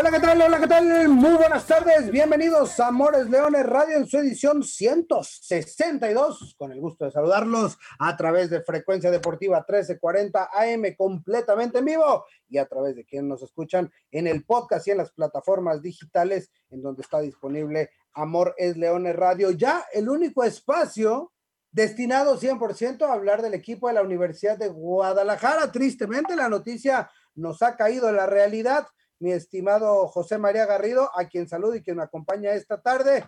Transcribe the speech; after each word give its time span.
Hola, 0.00 0.12
¿qué 0.12 0.20
tal? 0.20 0.40
Hola, 0.40 0.58
¿qué 0.58 0.66
tal? 0.66 1.08
Muy 1.10 1.34
buenas 1.34 1.66
tardes. 1.66 2.10
Bienvenidos 2.10 2.80
a 2.80 2.86
Amores 2.86 3.28
Leones 3.28 3.66
Radio 3.66 3.98
en 3.98 4.06
su 4.06 4.16
edición 4.16 4.62
162. 4.62 6.54
Con 6.56 6.72
el 6.72 6.80
gusto 6.80 7.04
de 7.04 7.10
saludarlos 7.10 7.76
a 7.98 8.16
través 8.16 8.48
de 8.48 8.62
Frecuencia 8.62 9.10
Deportiva 9.10 9.58
1340 9.58 10.48
AM 10.54 10.94
completamente 10.96 11.80
en 11.80 11.84
vivo 11.84 12.24
y 12.48 12.56
a 12.56 12.64
través 12.64 12.96
de 12.96 13.04
quienes 13.04 13.28
nos 13.28 13.42
escuchan 13.42 13.92
en 14.10 14.26
el 14.26 14.42
podcast 14.46 14.88
y 14.88 14.92
en 14.92 14.96
las 14.96 15.12
plataformas 15.12 15.82
digitales 15.82 16.50
en 16.70 16.80
donde 16.80 17.02
está 17.02 17.20
disponible 17.20 17.90
Amor 18.14 18.54
es 18.56 18.78
Leones 18.78 19.14
Radio. 19.14 19.50
Ya 19.50 19.84
el 19.92 20.08
único 20.08 20.44
espacio 20.44 21.30
destinado 21.72 22.40
100% 22.40 23.02
a 23.02 23.12
hablar 23.12 23.42
del 23.42 23.52
equipo 23.52 23.88
de 23.88 23.94
la 23.94 24.02
Universidad 24.02 24.56
de 24.56 24.68
Guadalajara. 24.68 25.70
Tristemente 25.70 26.36
la 26.36 26.48
noticia 26.48 27.10
nos 27.34 27.60
ha 27.60 27.76
caído 27.76 28.08
en 28.08 28.16
la 28.16 28.24
realidad 28.24 28.86
mi 29.20 29.32
estimado 29.32 30.08
José 30.08 30.38
María 30.38 30.66
Garrido, 30.66 31.10
a 31.14 31.26
quien 31.26 31.48
saludo 31.48 31.76
y 31.76 31.82
quien 31.82 31.98
me 31.98 32.02
acompaña 32.02 32.52
esta 32.52 32.80
tarde. 32.80 33.24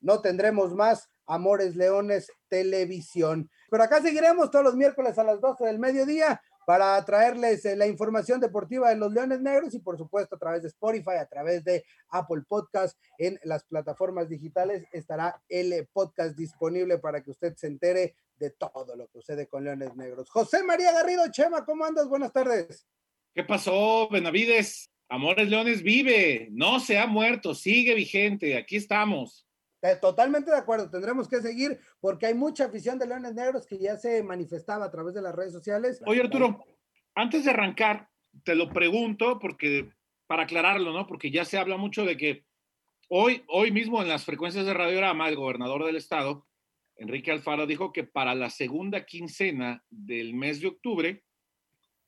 No 0.00 0.20
tendremos 0.20 0.74
más 0.74 1.10
Amores 1.26 1.76
Leones 1.76 2.30
Televisión. 2.48 3.50
Pero 3.70 3.82
acá 3.82 4.00
seguiremos 4.00 4.50
todos 4.50 4.64
los 4.64 4.76
miércoles 4.76 5.18
a 5.18 5.24
las 5.24 5.40
12 5.40 5.64
del 5.64 5.78
mediodía 5.78 6.40
para 6.66 7.02
traerles 7.04 7.64
eh, 7.64 7.76
la 7.76 7.86
información 7.86 8.40
deportiva 8.40 8.88
de 8.88 8.96
los 8.96 9.12
Leones 9.12 9.40
Negros 9.40 9.74
y 9.74 9.80
por 9.80 9.98
supuesto 9.98 10.36
a 10.36 10.38
través 10.38 10.62
de 10.62 10.68
Spotify, 10.68 11.16
a 11.20 11.26
través 11.26 11.64
de 11.64 11.84
Apple 12.08 12.42
Podcast, 12.48 12.98
en 13.18 13.38
las 13.44 13.64
plataformas 13.64 14.28
digitales 14.28 14.84
estará 14.92 15.42
el 15.48 15.86
podcast 15.92 16.36
disponible 16.36 16.98
para 16.98 17.22
que 17.22 17.32
usted 17.32 17.54
se 17.56 17.66
entere 17.66 18.14
de 18.36 18.50
todo 18.50 18.96
lo 18.96 19.06
que 19.08 19.18
sucede 19.18 19.46
con 19.46 19.64
Leones 19.64 19.94
Negros. 19.96 20.30
José 20.30 20.62
María 20.62 20.92
Garrido, 20.92 21.30
Chema, 21.30 21.64
¿cómo 21.64 21.84
andas? 21.84 22.08
Buenas 22.08 22.32
tardes. 22.32 22.86
¿Qué 23.34 23.44
pasó, 23.44 24.08
Benavides? 24.08 24.93
Amores 25.14 25.48
Leones 25.48 25.84
vive, 25.84 26.48
no 26.50 26.80
se 26.80 26.98
ha 26.98 27.06
muerto, 27.06 27.54
sigue 27.54 27.94
vigente, 27.94 28.56
aquí 28.56 28.74
estamos. 28.74 29.46
Totalmente 30.00 30.50
de 30.50 30.56
acuerdo, 30.56 30.90
tendremos 30.90 31.28
que 31.28 31.40
seguir 31.40 31.78
porque 32.00 32.26
hay 32.26 32.34
mucha 32.34 32.64
afición 32.64 32.98
de 32.98 33.06
Leones 33.06 33.32
Negros 33.32 33.64
que 33.64 33.78
ya 33.78 33.96
se 33.96 34.24
manifestaba 34.24 34.86
a 34.86 34.90
través 34.90 35.14
de 35.14 35.22
las 35.22 35.32
redes 35.32 35.52
sociales. 35.52 36.02
Oye 36.04 36.20
Arturo, 36.20 36.64
antes 37.14 37.44
de 37.44 37.50
arrancar, 37.52 38.08
te 38.42 38.56
lo 38.56 38.70
pregunto 38.70 39.38
porque 39.38 39.88
para 40.26 40.42
aclararlo, 40.42 40.92
¿no? 40.92 41.06
Porque 41.06 41.30
ya 41.30 41.44
se 41.44 41.58
habla 41.58 41.76
mucho 41.76 42.04
de 42.04 42.16
que 42.16 42.44
hoy, 43.08 43.44
hoy 43.46 43.70
mismo 43.70 44.02
en 44.02 44.08
las 44.08 44.24
frecuencias 44.24 44.66
de 44.66 44.74
radiograma, 44.74 45.28
el 45.28 45.36
gobernador 45.36 45.84
del 45.84 45.94
estado, 45.94 46.44
Enrique 46.96 47.30
Alfaro, 47.30 47.68
dijo 47.68 47.92
que 47.92 48.02
para 48.02 48.34
la 48.34 48.50
segunda 48.50 49.06
quincena 49.06 49.84
del 49.90 50.34
mes 50.34 50.60
de 50.60 50.66
octubre, 50.66 51.22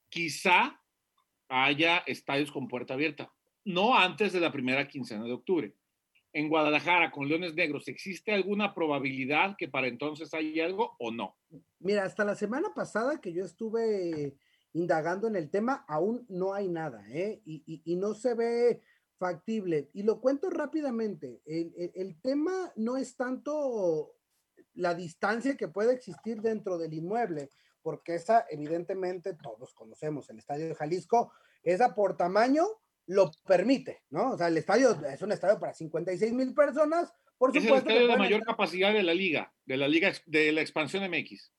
quizá 0.09 0.81
haya 1.48 1.98
estadios 2.06 2.50
con 2.50 2.69
puerta 2.69 2.94
abierta, 2.94 3.33
no 3.64 3.97
antes 3.97 4.33
de 4.33 4.41
la 4.41 4.52
primera 4.52 4.86
quincena 4.89 5.25
de 5.25 5.33
octubre. 5.33 5.75
En 6.33 6.48
Guadalajara, 6.48 7.11
con 7.11 7.28
Leones 7.28 7.55
Negros, 7.55 7.89
¿existe 7.89 8.33
alguna 8.33 8.75
probabilidad 8.75 9.56
que 9.56 9.69
para 9.69 9.86
entonces 9.86 10.34
haya 10.34 10.67
algo 10.67 10.94
o 10.98 11.11
no? 11.11 11.36
Mira, 11.78 12.05
hasta 12.05 12.24
la 12.24 12.34
semana 12.34 12.74
pasada 12.74 13.20
que 13.20 13.33
yo 13.33 13.44
estuve 13.44 14.36
indagando 14.74 15.29
en 15.29 15.36
el 15.36 15.51
tema, 15.51 15.85
aún 15.89 16.27
no 16.29 16.52
hay 16.52 16.68
nada, 16.68 17.02
¿eh? 17.08 17.40
Y, 17.46 17.96
no 17.96 18.12
se 18.12 18.35
ve 18.35 18.83
factible. 19.18 19.89
Y 19.95 20.02
lo 20.02 20.20
cuento 20.20 20.51
rápidamente. 20.51 21.40
el, 21.46 22.20
tema 22.20 22.70
no 22.77 22.98
es 22.98 23.17
tanto 23.17 24.12
la 24.74 24.95
distancia 24.95 25.56
que 25.56 25.68
puede 25.68 25.95
existir 25.95 26.42
dentro 26.42 26.77
del 26.77 26.92
inmueble, 26.92 27.51
porque 27.86 28.17
esa 28.17 28.47
evidentemente 28.51 29.35
todos 29.35 29.73
conocemos, 29.73 30.29
el 30.29 30.39
Estadio 30.39 30.67
de 30.67 30.74
Jalisco, 30.74 31.33
esa 31.63 31.95
por 31.95 32.17
tamaño 32.17 32.64
lo 33.07 33.30
permite, 33.47 34.02
¿no? 34.11 34.33
O 34.33 34.36
sea, 34.36 34.48
el 34.48 34.57
estadio 34.57 34.91
es 35.08 35.23
un 35.23 35.30
estadio 35.30 35.61
para 35.61 35.73
56 35.73 36.33
mil 36.33 36.52
personas, 36.52 37.14
por 37.39 37.51
supuesto. 37.51 37.77
Es 37.77 37.83
el 37.83 37.89
estadio 37.92 38.08
de 38.08 38.17
mayor 38.17 38.42
capacidad 38.42 38.92
de 38.92 39.05
la 39.05 39.14
liga, 39.14 39.55
de 39.67 39.77
la 39.77 39.86
liga 39.86 40.11
de 40.27 40.51
la 40.51 40.63
expansión 40.63 41.08
MX. 41.08 41.52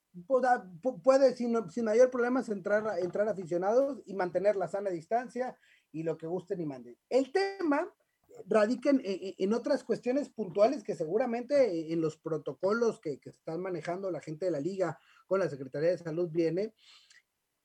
Puede, 1.01 1.33
sin, 1.33 1.71
sin 1.71 1.85
mayor 1.85 2.11
problema 2.11 2.44
entrar, 2.45 2.99
entrar 2.99 3.29
aficionados 3.29 4.01
y 4.05 4.13
mantener 4.13 4.57
la 4.57 4.67
sana 4.67 4.89
distancia 4.89 5.57
y 5.94 6.03
lo 6.03 6.17
que 6.17 6.27
gusten 6.27 6.59
y 6.59 6.65
manden. 6.65 6.97
El 7.07 7.31
tema 7.31 7.89
radica 8.45 8.91
en, 8.91 9.53
otras 9.53 9.83
cuestiones 9.83 10.29
puntuales 10.29 10.83
que 10.83 10.95
seguramente 10.95 11.91
en 11.91 12.01
los 12.01 12.17
protocolos 12.17 12.99
que, 12.99 13.19
que 13.19 13.29
están 13.29 13.61
manejando 13.61 14.11
la 14.11 14.21
gente 14.21 14.45
de 14.45 14.51
la 14.51 14.59
liga 14.59 14.99
con 15.25 15.39
la 15.39 15.49
Secretaría 15.49 15.89
de 15.89 15.97
Salud 15.97 16.29
viene. 16.31 16.73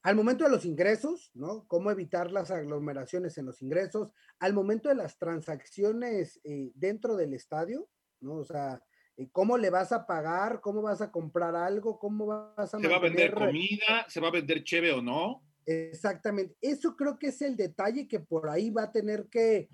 Al 0.02 0.16
momento 0.16 0.44
de 0.44 0.50
los 0.50 0.64
ingresos, 0.64 1.30
¿no? 1.34 1.64
Cómo 1.68 1.90
evitar 1.90 2.32
las 2.32 2.50
aglomeraciones 2.50 3.38
en 3.38 3.46
los 3.46 3.62
ingresos. 3.62 4.10
Al 4.40 4.52
momento 4.52 4.88
de 4.88 4.96
las 4.96 5.16
transacciones 5.16 6.40
eh, 6.42 6.72
dentro 6.74 7.16
del 7.16 7.34
estadio, 7.34 7.88
¿no? 8.20 8.34
O 8.34 8.44
sea, 8.44 8.82
eh, 9.16 9.28
¿cómo 9.30 9.56
le 9.58 9.70
vas 9.70 9.92
a 9.92 10.04
pagar? 10.04 10.60
¿Cómo 10.60 10.82
vas 10.82 11.00
a 11.00 11.12
comprar 11.12 11.54
algo? 11.54 12.00
¿Cómo 12.00 12.26
vas 12.26 12.74
a... 12.74 12.80
¿Se 12.80 12.88
va 12.88 12.96
a 12.96 13.00
vender 13.00 13.32
comida? 13.32 14.06
¿Se 14.08 14.20
va 14.20 14.28
a 14.28 14.32
vender 14.32 14.64
cheve 14.64 14.92
o 14.92 15.00
no? 15.00 15.42
Exactamente. 15.66 16.56
Eso 16.60 16.96
creo 16.96 17.18
que 17.18 17.28
es 17.28 17.40
el 17.42 17.56
detalle 17.56 18.08
que 18.08 18.18
por 18.18 18.48
ahí 18.48 18.70
va 18.70 18.84
a 18.84 18.92
tener 18.92 19.28
que, 19.28 19.68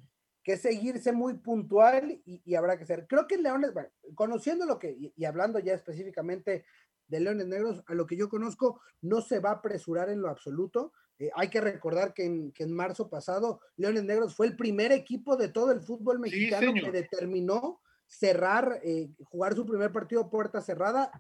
que 0.49 0.57
seguirse 0.57 1.13
muy 1.13 1.35
puntual 1.35 2.23
y, 2.25 2.55
habrá 2.55 2.79
que 2.79 2.87
ser. 2.87 3.07
Creo 3.07 3.27
que 3.27 3.37
Leones, 3.37 3.75
bueno, 3.75 3.91
conociendo 4.15 4.65
lo 4.65 4.79
que, 4.79 5.13
y 5.15 5.25
hablando 5.27 5.59
ya 5.59 5.75
específicamente 5.75 6.65
de 7.07 7.21
Leones 7.21 7.49
Negros, 7.49 7.85
a 7.87 7.93
lo 7.93 8.07
que 8.07 8.17
yo 8.17 8.31
conozco, 8.31 8.81
no 9.03 9.21
se 9.21 9.41
va 9.41 9.51
a 9.51 9.55
apresurar 9.57 10.09
en 10.09 10.23
lo 10.23 10.31
absoluto. 10.31 10.95
Eh, 11.19 11.29
hay 11.35 11.51
que 11.51 11.61
recordar 11.61 12.15
que 12.15 12.25
en, 12.25 12.73
marzo 12.73 13.11
pasado, 13.11 13.61
Leones 13.77 14.05
Negros 14.05 14.35
fue 14.35 14.47
el 14.47 14.57
primer 14.57 14.91
equipo 14.91 15.37
de 15.37 15.49
todo 15.49 15.71
el 15.71 15.83
fútbol 15.83 16.19
mexicano 16.19 16.73
que 16.73 16.93
determinó 16.93 17.83
cerrar, 18.07 18.81
eh, 18.83 19.11
jugar 19.25 19.55
su 19.55 19.67
primer 19.67 19.93
partido 19.93 20.31
puerta 20.31 20.63
cerrada. 20.63 21.13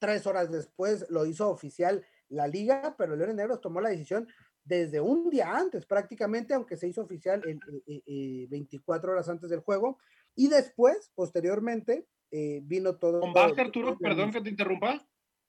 Tres 0.00 0.26
horas 0.26 0.50
después 0.50 1.06
lo 1.10 1.26
hizo 1.26 1.48
oficial 1.48 2.04
la 2.28 2.48
liga, 2.48 2.96
pero 2.98 3.14
Leones 3.14 3.36
Negros 3.36 3.60
tomó 3.60 3.80
la 3.80 3.90
decisión 3.90 4.26
desde 4.64 5.00
un 5.00 5.30
día 5.30 5.54
antes, 5.54 5.86
prácticamente, 5.86 6.54
aunque 6.54 6.76
se 6.76 6.88
hizo 6.88 7.02
oficial 7.02 7.42
el, 7.46 8.46
24 8.48 9.12
horas 9.12 9.28
antes 9.28 9.50
del 9.50 9.60
juego. 9.60 9.98
Y 10.34 10.48
después, 10.48 11.12
posteriormente, 11.14 12.06
eh, 12.30 12.60
vino 12.64 12.96
todo. 12.96 13.20
¿Con 13.20 13.32
base, 13.32 13.60
Arturo? 13.60 13.96
Perdón 13.98 14.32
que 14.32 14.40
te 14.40 14.50
interrumpa 14.50 15.06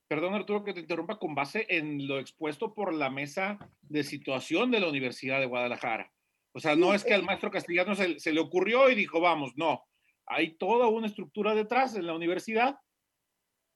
perdón 0.08 0.36
Arturo 0.36 0.64
que 0.64 0.74
te 0.74 0.82
interrumpa, 0.82 1.18
con 1.18 1.36
base 1.36 1.66
en 1.70 2.08
lo 2.08 2.20
expuesto 2.20 2.74
por 2.74 2.94
la 2.94 3.10
mesa 3.10 3.58
de 3.82 4.04
situación 4.04 4.72
de 4.72 4.80
la 4.80 4.90
Universidad 4.90 5.40
de 5.40 5.48
Guadalajara. 5.48 6.12
O 6.54 6.60
sea, 6.60 6.76
no 6.76 6.94
es 6.94 7.04
que 7.04 7.14
al 7.14 7.24
maestro 7.24 7.52
castellano 7.52 7.96
se, 7.96 8.34
le 8.34 8.40
ocurrió 8.40 8.90
y 8.90 8.96
dijo, 8.96 9.20
vamos, 9.20 9.54
no. 9.56 9.84
Hay 10.28 10.56
toda 10.58 10.88
una 10.88 11.08
estructura 11.08 11.54
detrás 11.54 11.96
en 11.96 12.08
la 12.08 12.16
universidad, 12.16 12.78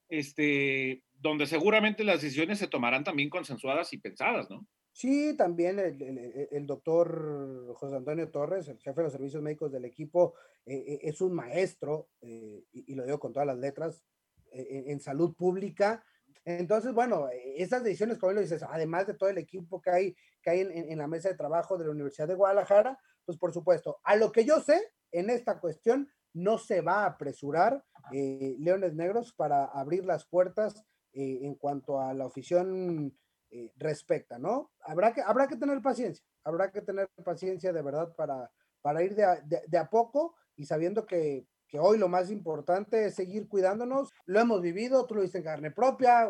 este, 0.08 1.04
donde 1.14 1.46
seguramente 1.46 2.04
las 2.04 2.22
decisiones 2.22 2.60
se 2.60 2.68
tomarán 2.68 3.04
también 3.04 3.30
consensuadas 3.30 3.92
y 3.94 3.98
pensadas, 3.98 4.50
¿no? 4.50 4.66
Sí, 4.92 5.36
también 5.38 5.80
el, 5.80 6.66
doctor 6.66 7.74
José 7.76 7.96
Antonio 7.96 8.30
Torres, 8.30 8.68
el 8.68 8.80
jefe 8.80 9.00
de 9.00 9.04
los 9.04 9.14
servicios 9.14 9.42
médicos 9.42 9.72
del 9.72 9.86
equipo, 9.86 10.34
eh, 10.66 10.76
eh, 10.76 11.00
es 11.04 11.22
un 11.22 11.34
maestro, 11.34 12.10
eh, 12.22 12.66
y, 12.72 12.94
lo 12.96 13.06
digo 13.06 13.20
con 13.20 13.32
todas 13.32 13.48
las 13.48 13.58
letras, 13.58 14.04
en 14.52 15.00
salud 15.00 15.36
pública, 15.36 16.04
entonces, 16.44 16.92
bueno, 16.92 17.28
esas 17.56 17.84
decisiones, 17.84 18.18
como 18.18 18.34
lo 18.34 18.42
dices, 18.42 18.64
además 18.64 19.06
de 19.06 19.14
todo 19.14 19.30
el 19.30 19.38
equipo 19.38 19.80
que 19.80 19.92
hay, 19.92 20.16
que 20.42 20.50
hay 20.50 20.62
en, 20.62 20.98
la 20.98 21.08
mesa 21.08 21.30
de 21.30 21.36
trabajo 21.36 21.78
de 21.78 21.86
la 21.86 21.92
Universidad 21.92 22.28
de 22.28 22.34
Guadalajara, 22.34 22.98
pues 23.26 23.38
por 23.38 23.54
supuesto, 23.54 24.00
a 24.04 24.16
lo 24.16 24.32
que 24.32 24.46
yo 24.46 24.60
sé, 24.60 24.82
en 25.12 25.30
esta 25.30 25.60
cuestión 25.60 26.10
no 26.34 26.58
se 26.58 26.82
va 26.82 27.04
a 27.04 27.06
apresurar 27.06 27.86
Leones 28.12 28.96
Negros 28.96 29.34
para 29.34 29.66
abrir 29.66 30.06
las 30.06 30.26
puertas 30.26 30.84
en 31.14 31.54
cuanto 31.54 32.02
a 32.02 32.16
la 32.16 32.26
afición 32.26 33.16
eh, 33.52 33.72
respecta, 33.78 34.38
¿no? 34.38 34.72
Habrá 34.82 35.14
que, 35.14 35.22
habrá 35.22 35.48
que 35.48 35.56
tener 35.56 35.82
paciencia, 35.82 36.24
habrá 36.44 36.72
que 36.72 36.82
tener 36.82 37.10
paciencia 37.24 37.74
de 37.74 37.82
verdad 37.82 38.16
para, 38.16 38.52
para 38.82 39.04
ir 39.04 39.16
de 39.16 39.78
a 39.78 39.90
poco 39.90 40.36
y 40.56 40.66
sabiendo 40.66 41.06
que 41.06 41.48
que 41.70 41.80
hoy 41.80 41.98
lo 41.98 42.10
más 42.10 42.32
importante 42.32 43.06
es 43.06 43.16
seguir 43.16 43.48
cuidándonos. 43.48 44.12
Lo 44.26 44.40
hemos 44.40 44.62
vivido, 44.62 45.06
tú 45.06 45.16
lo 45.16 45.22
viste 45.22 45.38
en 45.38 45.44
carne 45.44 45.72
propia, 45.72 46.30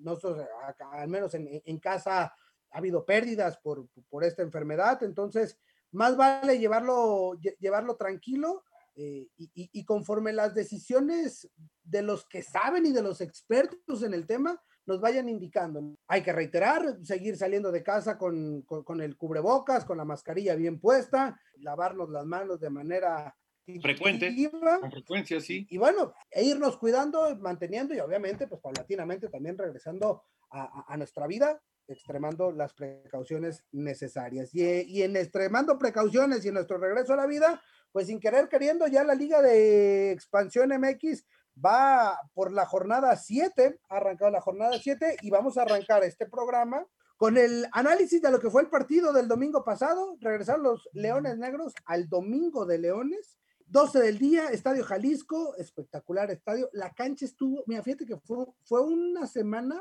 nosotros 0.00 0.46
al 0.92 1.08
menos 1.08 1.34
en, 1.34 1.78
casa 1.78 2.24
ha 2.24 2.78
habido 2.78 3.04
pérdidas 3.04 3.58
por, 3.58 3.86
esta 4.22 4.42
enfermedad, 4.42 5.02
entonces 5.02 5.58
más 5.92 6.16
vale 6.16 6.58
llevarlo, 6.58 7.34
llevarlo 7.60 7.96
tranquilo 7.96 8.64
eh, 8.94 9.28
y, 9.36 9.84
conforme 9.84 10.32
las 10.32 10.54
decisiones 10.54 11.48
de 11.84 12.02
los 12.02 12.26
que 12.26 12.42
saben 12.42 12.86
y 12.86 12.92
de 12.92 13.02
los 13.02 13.20
expertos 13.20 14.02
en 14.02 14.14
el 14.14 14.26
tema 14.26 14.60
nos 14.86 15.00
vayan 15.00 15.28
indicando. 15.28 15.96
Hay 16.08 16.22
que 16.22 16.32
reiterar, 16.32 16.98
seguir 17.02 17.36
saliendo 17.36 17.70
de 17.70 17.82
casa 17.82 18.18
con, 18.18 18.62
con, 18.62 19.00
el 19.00 19.16
cubrebocas, 19.16 19.84
con 19.84 19.96
la 19.96 20.04
mascarilla 20.04 20.54
bien 20.54 20.80
puesta, 20.80 21.38
lavarnos 21.56 22.10
las 22.10 22.26
manos 22.26 22.60
de 22.60 22.70
manera 22.70 23.36
frecuente, 23.80 24.34
con 24.80 24.90
frecuencia, 24.90 25.40
sí. 25.40 25.66
Y, 25.70 25.78
bueno, 25.78 26.12
e 26.30 26.44
irnos 26.44 26.76
cuidando, 26.78 27.36
manteniendo 27.36 27.94
y 27.94 28.00
obviamente, 28.00 28.48
pues 28.48 28.60
paulatinamente 28.60 29.28
también 29.28 29.56
regresando 29.56 30.24
a, 30.50 30.92
a, 30.92 30.96
nuestra 30.96 31.26
vida, 31.26 31.62
extremando 31.86 32.50
las 32.50 32.74
precauciones 32.74 33.64
necesarias. 33.70 34.52
Y, 34.52 34.62
y, 34.62 35.02
en 35.02 35.16
extremando 35.16 35.78
precauciones 35.78 36.44
y 36.44 36.48
en 36.48 36.54
nuestro 36.54 36.78
regreso 36.78 37.12
a 37.12 37.16
la 37.16 37.26
vida, 37.26 37.62
pues 37.92 38.08
sin 38.08 38.18
querer 38.18 38.48
queriendo, 38.48 38.86
ya 38.88 39.04
la 39.04 39.14
Liga 39.14 39.40
de 39.42 40.10
Expansión 40.10 40.70
MX 40.70 41.24
va 41.56 42.18
por 42.34 42.52
la 42.52 42.66
jornada 42.66 43.16
7, 43.16 43.80
ha 43.88 43.96
arrancado 43.96 44.30
la 44.30 44.40
jornada 44.40 44.78
7 44.80 45.16
y 45.22 45.30
vamos 45.30 45.56
a 45.56 45.62
arrancar 45.62 46.04
este 46.04 46.26
programa 46.26 46.86
con 47.16 47.36
el 47.36 47.66
análisis 47.72 48.20
de 48.20 48.30
lo 48.30 48.40
que 48.40 48.50
fue 48.50 48.62
el 48.62 48.68
partido 48.68 49.12
del 49.12 49.28
domingo 49.28 49.62
pasado. 49.64 50.16
Regresaron 50.20 50.64
los 50.64 50.88
Leones 50.92 51.38
Negros 51.38 51.72
al 51.84 52.08
domingo 52.08 52.66
de 52.66 52.78
Leones. 52.78 53.38
12 53.66 54.00
del 54.00 54.18
día, 54.18 54.48
Estadio 54.48 54.84
Jalisco, 54.84 55.56
espectacular 55.56 56.30
estadio. 56.30 56.68
La 56.72 56.92
cancha 56.92 57.24
estuvo, 57.24 57.62
mira, 57.66 57.82
fíjate 57.82 58.04
que 58.04 58.18
fue, 58.18 58.44
fue 58.64 58.82
una 58.82 59.26
semana 59.26 59.80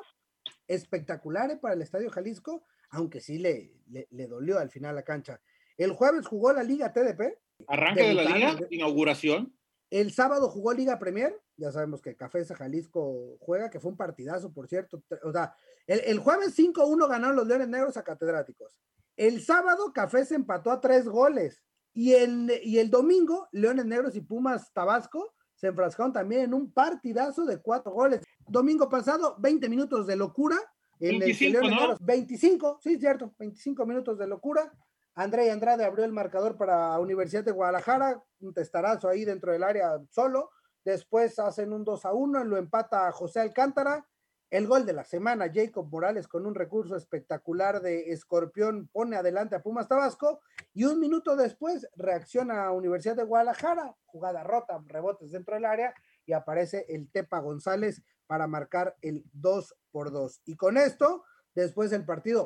espectacular 0.68 1.52
eh, 1.52 1.58
para 1.58 1.74
el 1.74 1.82
Estadio 1.82 2.10
Jalisco, 2.10 2.64
aunque 2.92 3.20
sí 3.20 3.38
le, 3.38 3.74
le, 3.90 4.28
dolió 4.28 4.60
al 4.60 4.70
final 4.70 4.96
la 4.96 5.04
cancha. 5.04 5.42
El 5.78 5.92
jueves 5.92 6.28
jugó 6.28 6.54
la 6.54 6.64
Liga 6.64 6.94
TDP. 6.94 7.38
Arranque 7.68 8.04
de 8.04 8.14
la 8.14 8.24
Liga, 8.24 8.60
inauguración. 8.70 9.54
El 9.92 10.14
sábado 10.14 10.50
jugó 10.50 10.72
Liga 10.72 10.98
Premier, 10.98 11.38
ya 11.58 11.70
sabemos 11.70 12.02
que 12.02 12.16
Café 12.16 12.46
Jalisco 12.46 13.38
juega, 13.42 13.70
que 13.70 13.82
fue 13.82 13.92
un 13.92 13.98
partidazo, 13.98 14.54
por 14.54 14.70
cierto. 14.70 15.04
O 15.24 15.34
sea, 15.34 15.54
el, 15.86 16.18
jueves 16.20 16.58
5-1 16.58 17.10
ganaron 17.10 17.36
los 17.36 17.46
Leones 17.46 17.68
Negros 17.68 17.98
a 17.98 18.04
Catedráticos. 18.04 18.78
El 19.18 19.42
sábado 19.42 19.92
Café 19.94 20.24
se 20.26 20.36
empató 20.36 20.72
a 20.72 20.80
tres 20.80 21.08
goles. 21.08 21.62
Y 21.94 22.14
el, 22.14 22.50
y 22.64 22.80
el 22.80 22.90
domingo, 22.90 23.50
Leones 23.52 23.86
Negros 23.86 24.16
y 24.16 24.22
Pumas 24.22 24.72
Tabasco 24.72 25.34
se 25.56 25.68
enfrascaron 25.68 26.14
también 26.14 26.44
en 26.44 26.54
un 26.54 26.72
partidazo 26.72 27.46
de 27.46 27.62
cuatro 27.62 27.92
goles. 27.92 28.22
Domingo 28.48 28.88
pasado, 28.88 29.36
20 29.40 29.68
minutos 29.68 30.08
de 30.08 30.16
locura. 30.16 30.58
En 31.02 31.20
25, 31.20 31.60
el 31.60 31.70
Negros, 31.70 31.98
25, 32.00 32.80
sí, 32.82 32.98
cierto, 32.98 33.36
25 33.38 33.86
minutos 33.86 34.18
de 34.18 34.28
locura. 34.28 34.72
André 35.16 35.52
Andrade 35.52 35.84
abrió 35.84 36.06
el 36.06 36.14
marcador 36.14 36.58
para 36.58 36.98
Universidad 37.00 37.44
de 37.44 37.52
Guadalajara, 37.52 38.24
un 38.40 38.54
testarazo 38.54 39.10
ahí 39.10 39.26
dentro 39.26 39.52
del 39.52 39.64
área 39.64 40.00
solo. 40.10 40.52
Después 40.86 41.38
hacen 41.38 41.74
un 41.74 41.84
2 41.84 42.06
a 42.06 42.14
1, 42.14 42.44
lo 42.46 42.58
empata 42.58 43.12
José 43.12 43.42
Alcántara. 43.42 44.08
El 44.50 44.68
gol 44.68 44.86
de 44.86 44.94
la 44.94 45.06
semana, 45.06 45.50
Jacob 45.54 45.88
Morales 45.90 46.28
con 46.28 46.46
un 46.46 46.56
recurso 46.56 46.96
espectacular 46.96 47.82
de 47.82 48.12
Escorpión 48.12 48.90
pone 48.92 49.16
adelante 49.16 49.56
a 49.56 49.62
Pumas 49.62 49.88
Tabasco 49.88 50.42
y 50.74 50.84
un 50.84 51.00
minuto 51.00 51.38
después 51.38 51.88
reacciona 51.96 52.72
Universidad 52.72 53.16
de 53.16 53.24
Guadalajara, 53.24 53.96
jugada 54.06 54.44
rota, 54.44 54.82
rebotes 54.88 55.32
dentro 55.32 55.56
del 55.56 55.66
área 55.66 55.94
y 56.26 56.34
aparece 56.34 56.86
el 56.90 57.10
Tepa 57.10 57.40
González 57.40 58.02
para 58.28 58.48
marcar 58.48 58.98
el 59.02 59.24
2 59.34 59.76
por 59.92 60.12
2. 60.12 60.42
Y 60.46 60.56
con 60.56 60.78
esto, 60.78 61.24
después 61.56 61.94
el 61.94 62.06
partido 62.06 62.44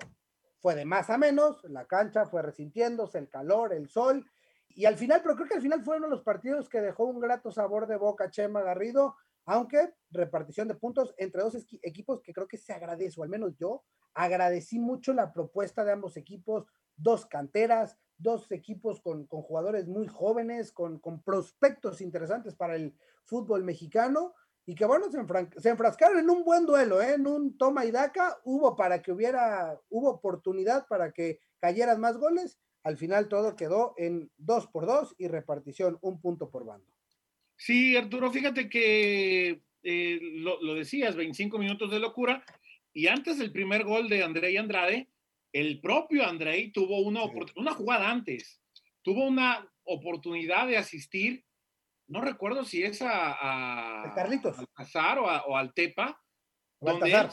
fue 0.66 0.74
de 0.74 0.84
más 0.84 1.12
a 1.12 1.20
menos, 1.20 1.64
la 1.66 1.86
cancha 1.86 2.26
fue 2.26 2.42
resintiéndose, 2.42 3.20
el 3.20 3.30
calor, 3.30 3.72
el 3.72 3.88
sol, 3.88 4.26
y 4.70 4.86
al 4.86 4.98
final, 4.98 5.22
pero 5.22 5.36
creo 5.36 5.48
que 5.48 5.54
al 5.54 5.62
final 5.62 5.84
fue 5.84 5.98
uno 5.98 6.08
de 6.08 6.16
los 6.16 6.24
partidos 6.24 6.70
que 6.70 6.82
dejó 6.82 7.06
un 7.06 7.20
grato 7.20 7.52
sabor 7.52 7.86
de 7.86 7.98
boca 7.98 8.32
Chema 8.32 8.64
Garrido, 8.64 9.16
aunque 9.46 9.94
repartición 10.10 10.68
de 10.68 10.74
puntos 10.74 11.14
entre 11.20 11.44
dos 11.44 11.56
equipos 11.84 12.20
que 12.24 12.34
creo 12.34 12.48
que 12.48 12.58
se 12.58 12.74
agradece, 12.74 13.20
o 13.20 13.24
al 13.24 13.30
menos 13.30 13.56
yo 13.58 13.84
agradecí 14.16 14.80
mucho 14.80 15.14
la 15.14 15.32
propuesta 15.32 15.86
de 15.86 15.92
ambos 15.92 16.18
equipos, 16.18 16.66
dos 16.96 17.28
canteras, 17.28 18.00
dos 18.18 18.52
equipos 18.52 19.02
con, 19.02 19.28
con 19.28 19.44
jugadores 19.44 19.86
muy 19.86 20.08
jóvenes, 20.08 20.72
con, 20.72 20.98
con, 20.98 21.22
prospectos 21.22 22.02
interesantes 22.02 22.56
para 22.56 22.76
el 22.76 22.98
fútbol 23.24 23.64
mexicano, 23.64 24.34
y 24.66 24.74
que 24.74 24.86
bueno, 24.86 25.06
se, 25.12 25.70
enfrascaron 25.70 26.20
en 26.20 26.30
un 26.30 26.44
buen 26.44 26.66
duelo, 26.66 27.02
¿eh? 27.02 27.14
en 27.14 27.28
un 27.28 27.58
toma 27.58 27.86
y 27.86 27.92
daca, 27.92 28.40
hubo 28.44 28.76
para 28.76 29.02
que 29.02 29.12
hubiera, 29.12 29.80
hubo 29.90 30.10
oportunidad 30.10 30.88
para 30.88 31.12
que 31.12 31.40
cayeran 31.60 32.00
más 32.00 32.18
goles, 32.18 32.60
al 32.84 32.98
final 32.98 33.28
todo 33.28 33.56
quedó 33.56 33.94
en 33.98 34.32
dos 34.38 34.68
por 34.68 34.86
dos 34.86 35.16
y 35.18 35.28
repartición 35.28 35.98
un 36.02 36.20
punto 36.20 36.50
por 36.50 36.66
bando. 36.66 36.92
Sí, 37.56 37.96
Arturo, 37.96 38.32
fíjate 38.32 38.68
que 38.70 39.62
eh, 39.84 40.20
lo, 40.22 40.62
lo, 40.62 40.74
decías, 40.74 41.16
25 41.16 41.58
minutos 41.58 41.92
de 41.92 42.00
locura, 42.00 42.44
y 42.92 43.08
antes 43.08 43.38
del 43.38 43.52
primer 43.52 43.84
gol 43.84 44.10
de 44.10 44.24
André 44.24 44.52
y 44.52 44.58
Andrade, 44.58 45.10
el 45.54 45.80
propio 45.80 46.26
André 46.26 46.72
tuvo 46.74 47.00
una, 47.02 47.22
una 47.56 47.74
jugada 47.74 48.10
antes, 48.10 48.62
tuvo 49.04 49.26
una 49.26 49.72
oportunidad 49.84 50.68
de 50.68 50.78
asistir 50.78 51.46
no 52.08 52.22
recuerdo 52.22 52.64
si 52.66 52.84
es 52.84 53.02
a, 53.02 54.04
a 54.04 54.14
Carlitos. 54.14 54.58
Azar 54.76 55.20
o, 55.20 55.26
o, 55.26 55.58
al 55.58 55.74
Tepa, 55.74 56.22
donde 56.80 57.12
él 57.12 57.28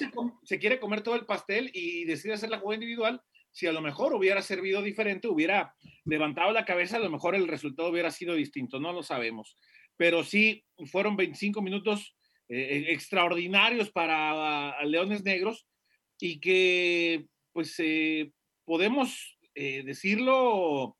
se, 0.44 0.58
quiere 0.58 0.80
comer 0.80 1.02
todo 1.02 1.14
el 1.14 1.26
pastel 1.26 1.70
y 1.74 2.04
decide 2.04 2.34
hacer 2.34 2.50
la 2.50 2.58
jugada 2.58 2.76
individual. 2.76 3.20
Si 3.50 3.66
a 3.66 3.72
lo 3.72 3.82
mejor 3.82 4.14
hubiera 4.14 4.40
servido 4.40 4.80
diferente, 4.80 5.28
hubiera 5.28 5.74
levantado 6.04 6.52
la 6.52 6.64
cabeza, 6.64 6.96
a 6.96 7.00
lo 7.00 7.10
mejor 7.10 7.34
el 7.34 7.48
resultado 7.48 7.90
hubiera 7.90 8.10
sido 8.10 8.34
distinto, 8.34 8.80
no 8.80 8.92
lo 8.92 9.02
sabemos. 9.02 9.58
Pero 9.96 10.24
sí, 10.24 10.64
fueron 10.86 11.16
25 11.16 11.60
minutos 11.60 12.16
eh, 12.48 12.58
eh, 12.58 12.92
extraordinarios 12.92 13.90
para 13.90 14.82
Leones 14.84 15.22
Negros 15.22 15.66
y 16.18 16.40
que, 16.40 17.26
pues, 17.52 17.74
eh, 17.78 18.32
podemos 18.64 19.38
decirlo, 19.54 20.96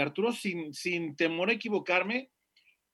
Arturo, 0.00 0.30
sin, 0.30 0.72
sin 0.72 1.16
temor 1.16 1.50
a 1.50 1.54
equivocarme, 1.54 2.30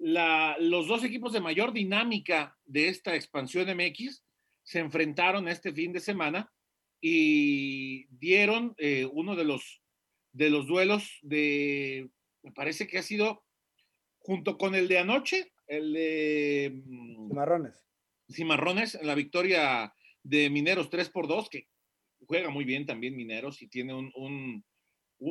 los 0.03 0.89
dos 0.89 1.05
equipos 1.05 1.33
de 1.33 1.41
mayor 1.41 1.73
dinámica 1.73 2.59
de 2.65 2.89
esta 2.89 3.15
expansión 3.15 3.69
MX 3.77 4.25
se 4.65 4.81
enfrentaron 4.81 5.49
este 5.49 5.73
fin 5.73 5.93
de 5.93 6.01
semana 6.01 6.53
y 7.01 8.07
dieron 8.07 8.75
eh, 8.79 9.09
uno 9.13 9.37
de 9.37 9.45
los, 9.45 9.83
de 10.33 10.51
los 10.51 10.67
duelos 10.67 11.19
de, 11.23 12.11
me 12.43 12.53
parece 12.53 12.87
que 12.87 12.99
ha 12.99 13.03
sido 13.03 13.45
junto 14.19 14.59
con 14.59 14.75
el 14.75 14.89
de 14.89 14.99
anoche, 14.99 15.53
el 15.67 15.93
de 15.93 16.83
mm, 16.85 17.29
Cimarrones. 17.29 17.87
Cimarrones, 18.31 18.99
la 19.03 19.15
victoria 19.15 19.95
de 20.23 20.51
Mineros 20.51 20.91
3 20.91 21.11
por 21.11 21.29
2, 21.29 21.49
que 21.49 21.69
juega 22.27 22.51
muy 22.51 22.65
bien 22.65 22.87
también 22.87 23.17
Mineros 23.17 23.63
y 23.63 23.69
tiene 23.69 23.95
un, 23.95 24.13
un 24.15 24.65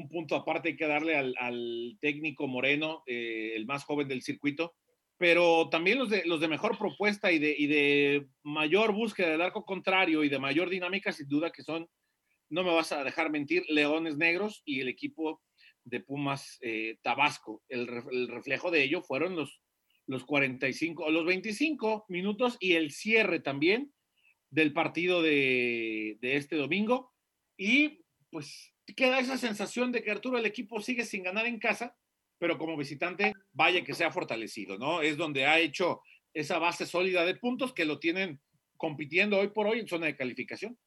punto 0.09 0.35
aparte 0.35 0.69
hay 0.69 0.75
que 0.75 0.87
darle 0.87 1.15
al, 1.15 1.97
técnico 1.99 2.47
Moreno, 2.47 3.03
eh, 3.05 3.53
el 3.55 3.65
más 3.65 3.83
joven 3.83 4.07
del 4.07 4.21
circuito, 4.21 4.73
pero 5.17 5.69
también 5.69 5.99
los 5.99 6.09
de, 6.09 6.23
los 6.25 6.39
de 6.39 6.47
mejor 6.47 6.77
propuesta 6.77 7.31
y 7.31 7.39
de, 7.39 7.55
y 7.57 7.67
de 7.67 8.27
mayor 8.43 8.93
búsqueda 8.93 9.29
del 9.29 9.41
arco 9.41 9.65
contrario 9.65 10.23
y 10.23 10.29
de 10.29 10.39
mayor 10.39 10.69
dinámica, 10.69 11.11
sin 11.11 11.27
duda 11.27 11.51
que 11.51 11.63
son, 11.63 11.87
no 12.49 12.63
me 12.63 12.73
vas 12.73 12.91
a 12.91 13.03
dejar 13.03 13.29
mentir, 13.29 13.63
Leones 13.67 14.17
Negros 14.17 14.61
y 14.65 14.81
el 14.81 14.87
equipo 14.87 15.41
de 15.83 15.99
Pumas 15.99 16.57
eh, 16.61 16.97
Tabasco. 17.01 17.63
El, 17.69 17.87
reflejo 18.29 18.71
de 18.71 18.83
ello 18.83 19.01
fueron 19.01 19.35
los, 19.35 19.61
los 20.07 20.25
45 20.25 21.03
o 21.03 21.11
los 21.11 21.25
25 21.25 22.05
minutos 22.09 22.57
y 22.59 22.73
el 22.73 22.91
cierre 22.91 23.39
también 23.39 23.93
del 24.49 24.73
partido 24.73 25.21
de, 25.21 26.17
de 26.21 26.35
este 26.35 26.55
domingo. 26.55 27.13
Y 27.57 28.05
pues 28.31 28.73
queda 28.93 29.19
esa 29.19 29.37
sensación 29.37 29.91
de 29.91 30.03
que 30.03 30.11
Arturo, 30.11 30.37
el 30.37 30.45
equipo 30.45 30.81
sigue 30.81 31.05
sin 31.05 31.23
ganar 31.23 31.45
en 31.45 31.59
casa, 31.59 31.95
pero 32.39 32.57
como 32.57 32.77
visitante, 32.77 33.33
vaya 33.53 33.83
que 33.83 33.93
se 33.93 34.03
ha 34.03 34.11
fortalecido, 34.11 34.77
¿no? 34.77 35.01
Es 35.01 35.17
donde 35.17 35.45
ha 35.45 35.59
hecho 35.59 36.01
esa 36.33 36.57
base 36.57 36.85
sólida 36.85 37.23
de 37.25 37.35
puntos 37.35 37.73
que 37.73 37.85
lo 37.85 37.99
tienen 37.99 38.41
compitiendo 38.77 39.37
hoy 39.37 39.49
por 39.49 39.67
hoy 39.67 39.79
en 39.79 39.87
zona 39.87 40.07
de 40.07 40.17
calificación. 40.17 40.77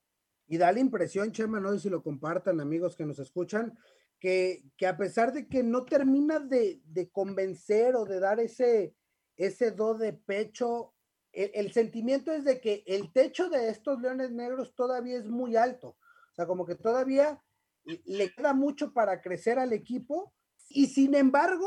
Y 0.49 0.59
da 0.59 0.73
la 0.73 0.81
impresión, 0.81 1.33
Chema, 1.33 1.61
no 1.61 1.73
sé 1.73 1.79
si 1.79 1.91
lo 1.91 2.03
compartan 2.03 2.61
amigos 2.61 2.97
que 2.97 3.07
nos 3.07 3.19
escuchan, 3.19 3.79
que, 4.19 4.65
que 4.77 4.87
a 4.87 4.97
pesar 4.97 5.33
de 5.33 5.47
que 5.47 5.63
no 5.63 5.85
termina 5.85 6.41
de, 6.41 6.81
de, 6.85 7.09
convencer 7.11 7.95
o 7.95 8.05
de 8.05 8.21
dar 8.21 8.41
ese, 8.41 8.95
ese 9.37 9.71
do 9.71 9.95
de 9.95 10.13
pecho, 10.13 10.95
el, 11.33 11.51
el, 11.55 11.73
sentimiento 11.73 12.33
es 12.33 12.45
de 12.45 12.61
que 12.61 12.83
el 12.87 13.13
techo 13.13 13.49
de 13.49 13.69
estos 13.69 14.01
leones 14.01 14.33
negros 14.33 14.75
todavía 14.75 15.19
es 15.19 15.29
muy 15.29 15.57
alto. 15.57 15.89
O 15.89 16.35
sea, 16.35 16.47
como 16.47 16.67
que 16.67 16.75
todavía 16.75 17.41
le 17.85 18.33
queda 18.33 18.55
mucho 18.55 18.93
para 18.93 19.21
crecer 19.21 19.59
al 19.59 19.73
equipo 19.73 20.33
y 20.69 20.87
sin 20.87 21.15
embargo 21.15 21.67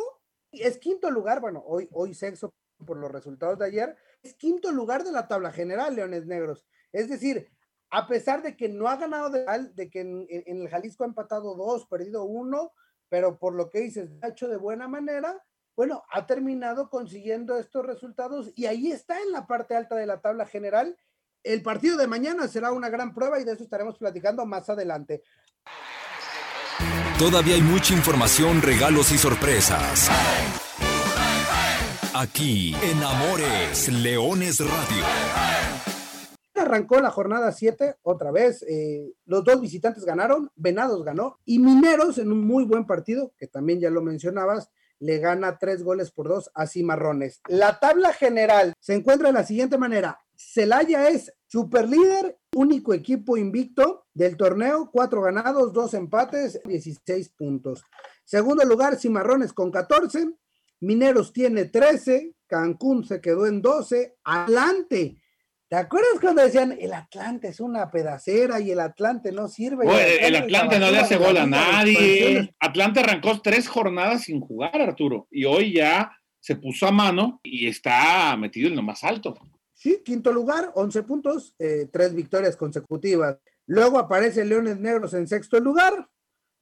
es 0.51 0.77
quinto 0.77 1.12
lugar, 1.12 1.41
bueno, 1.41 1.63
hoy, 1.65 1.88
hoy 1.91 2.13
sexo 2.13 2.53
por 2.86 2.97
los 2.97 3.12
resultados 3.12 3.57
de 3.59 3.65
ayer, 3.65 3.95
es 4.21 4.36
quinto 4.36 4.71
lugar 4.71 5.03
de 5.03 5.12
la 5.12 5.27
tabla 5.27 5.51
general, 5.51 5.95
Leones 5.95 6.25
Negros. 6.25 6.65
Es 6.91 7.09
decir, 7.09 7.50
a 7.89 8.07
pesar 8.07 8.41
de 8.41 8.55
que 8.55 8.69
no 8.69 8.88
ha 8.88 8.97
ganado 8.97 9.29
de, 9.29 9.45
de 9.74 9.89
que 9.89 10.01
en, 10.01 10.27
el 10.29 10.69
Jalisco 10.69 11.03
ha 11.03 11.07
empatado 11.07 11.55
dos, 11.55 11.88
perdido 11.88 12.24
uno, 12.24 12.74
pero 13.09 13.39
por 13.39 13.53
lo 13.53 13.69
que 13.69 13.79
dices, 13.79 14.09
ha 14.21 14.29
hecho 14.29 14.47
de 14.47 14.57
buena 14.57 14.88
manera, 14.88 15.43
bueno, 15.75 16.03
ha 16.12 16.25
terminado 16.25 16.89
consiguiendo 16.89 17.57
estos 17.57 17.86
resultados 17.86 18.51
y 18.55 18.65
ahí 18.65 18.91
está 18.91 19.21
en 19.21 19.31
la 19.31 19.47
parte 19.47 19.75
alta 19.75 19.95
de 19.95 20.07
la 20.07 20.21
tabla 20.21 20.45
general. 20.45 20.97
El 21.43 21.62
partido 21.62 21.97
de 21.97 22.07
mañana 22.07 22.47
será 22.47 22.71
una 22.71 22.89
gran 22.89 23.13
prueba 23.13 23.39
y 23.39 23.43
de 23.43 23.53
eso 23.53 23.63
estaremos 23.63 23.97
platicando 23.97 24.45
más 24.45 24.69
adelante. 24.69 25.21
Todavía 27.19 27.55
hay 27.55 27.63
mucha 27.63 27.95
información, 27.95 28.62
regalos 28.62 29.12
y 29.12 29.17
sorpresas. 29.17 30.07
Aquí 32.13 32.75
en 32.83 33.01
Amores 33.01 33.89
Leones 33.89 34.59
Radio. 34.59 35.03
Arrancó 36.53 37.00
la 37.00 37.09
jornada 37.09 37.51
7 37.51 37.95
otra 38.03 38.29
vez. 38.29 38.63
Eh, 38.69 39.15
los 39.25 39.43
dos 39.43 39.59
visitantes 39.59 40.05
ganaron, 40.05 40.51
Venados 40.55 41.03
ganó 41.03 41.39
y 41.43 41.57
Mineros 41.57 42.19
en 42.19 42.31
un 42.31 42.45
muy 42.45 42.65
buen 42.65 42.86
partido, 42.86 43.33
que 43.36 43.47
también 43.47 43.79
ya 43.79 43.89
lo 43.89 44.03
mencionabas, 44.03 44.69
le 45.00 45.17
gana 45.17 45.57
tres 45.57 45.81
goles 45.81 46.12
por 46.12 46.27
dos 46.27 46.51
a 46.53 46.67
Cimarrones. 46.67 47.41
La 47.47 47.79
tabla 47.79 48.13
general 48.13 48.74
se 48.79 48.93
encuentra 48.93 49.29
de 49.29 49.33
la 49.33 49.43
siguiente 49.43 49.79
manera. 49.79 50.19
Celaya 50.36 51.09
es 51.09 51.33
superlíder, 51.47 52.38
único 52.57 52.93
equipo 52.93 53.37
invicto 53.37 54.07
del 54.13 54.35
torneo, 54.35 54.89
cuatro 54.91 55.21
ganados, 55.21 55.71
dos 55.71 55.93
empates, 55.93 56.59
16 56.65 57.29
puntos. 57.29 57.83
Segundo 58.25 58.65
lugar, 58.65 58.97
Cimarrones 58.97 59.53
con 59.53 59.71
14, 59.71 60.27
Mineros 60.79 61.31
tiene 61.31 61.65
13, 61.65 62.33
Cancún 62.47 63.05
se 63.05 63.21
quedó 63.21 63.45
en 63.45 63.61
12, 63.61 64.17
Atlante. 64.23 65.21
¿Te 65.69 65.75
acuerdas 65.75 66.19
cuando 66.21 66.41
decían 66.41 66.77
el 66.79 66.93
Atlante 66.93 67.49
es 67.49 67.59
una 67.59 67.91
pedacera 67.91 68.59
y 68.59 68.71
el 68.71 68.79
Atlante 68.79 69.31
no 69.31 69.49
sirve? 69.49 69.85
el 70.21 70.35
Atlante, 70.35 70.79
no 70.79 70.89
le 70.89 70.99
hace 70.99 71.17
gol 71.17 71.37
a 71.37 71.45
nadie. 71.45 72.55
Atlante 72.59 73.01
arrancó 73.01 73.39
tres 73.41 73.67
jornadas 73.67 74.23
sin 74.23 74.39
jugar, 74.39 74.81
Arturo, 74.81 75.27
y 75.29 75.45
hoy 75.45 75.73
ya 75.73 76.11
se 76.39 76.55
puso 76.55 76.87
a 76.87 76.91
mano 76.91 77.41
y 77.43 77.67
está 77.67 78.35
metido 78.37 78.69
en 78.69 78.77
lo 78.77 78.81
más 78.81 79.03
alto. 79.03 79.37
Quinto 80.03 80.32
lugar, 80.32 80.72
11 80.75 81.03
puntos, 81.03 81.56
eh, 81.60 81.89
tres 81.91 82.13
victorias 82.13 82.56
consecutivas. 82.56 83.38
Luego 83.65 84.00
aparece 84.00 84.46
Leones 84.46 84.79
Negros 84.79 85.13
en 85.13 85.27
sexto 85.27 85.60
lugar, 85.60 86.08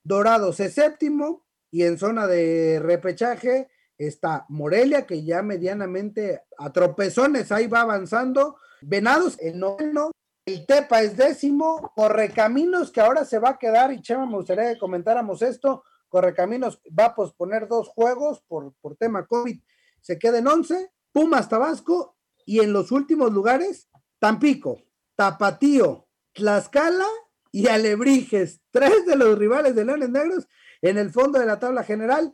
Dorados 0.05 0.59
es 0.59 0.75
séptimo 0.75 1.47
y 1.71 1.81
en 1.81 1.97
zona 1.97 2.27
de 2.27 2.79
repechaje 2.79 3.69
está 3.97 4.45
Morelia, 4.49 5.07
que 5.07 5.23
ya 5.23 5.41
medianamente 5.41 6.43
a 6.59 6.71
tropezones 6.71 7.51
ahí 7.51 7.65
va 7.65 7.81
avanzando. 7.81 8.57
Venados, 8.81 9.35
el 9.39 9.57
noveno. 9.57 10.11
El 10.45 10.67
Tepa 10.67 11.01
es 11.01 11.17
décimo. 11.17 11.91
Correcaminos, 11.95 12.91
que 12.91 13.01
ahora 13.01 13.25
se 13.25 13.39
va 13.39 13.49
a 13.49 13.57
quedar, 13.57 13.91
y 13.91 14.01
Chema, 14.01 14.27
me 14.27 14.37
gustaría 14.37 14.73
que 14.73 14.79
comentáramos 14.79 15.41
esto. 15.41 15.83
Correcaminos 16.07 16.79
va 16.87 17.05
a 17.05 17.15
posponer 17.15 17.67
dos 17.67 17.87
juegos 17.87 18.43
por, 18.47 18.75
por 18.79 18.95
tema 18.95 19.25
COVID. 19.25 19.59
Se 20.01 20.19
queda 20.19 20.37
en 20.37 20.47
once. 20.47 20.91
Pumas 21.11 21.49
Tabasco. 21.49 22.14
Y 22.45 22.59
en 22.59 22.71
los 22.71 22.91
últimos 22.91 23.31
lugares, 23.31 23.89
Tampico, 24.19 24.81
Tapatío, 25.15 26.07
Tlaxcala 26.33 27.07
y 27.51 27.67
Alebrijes. 27.67 28.61
Tres 28.71 29.05
de 29.05 29.15
los 29.15 29.37
rivales 29.37 29.75
de 29.75 29.85
Leones 29.85 30.09
Negros 30.09 30.47
en 30.81 30.97
el 30.97 31.11
fondo 31.11 31.39
de 31.39 31.45
la 31.45 31.59
tabla 31.59 31.83
general 31.83 32.31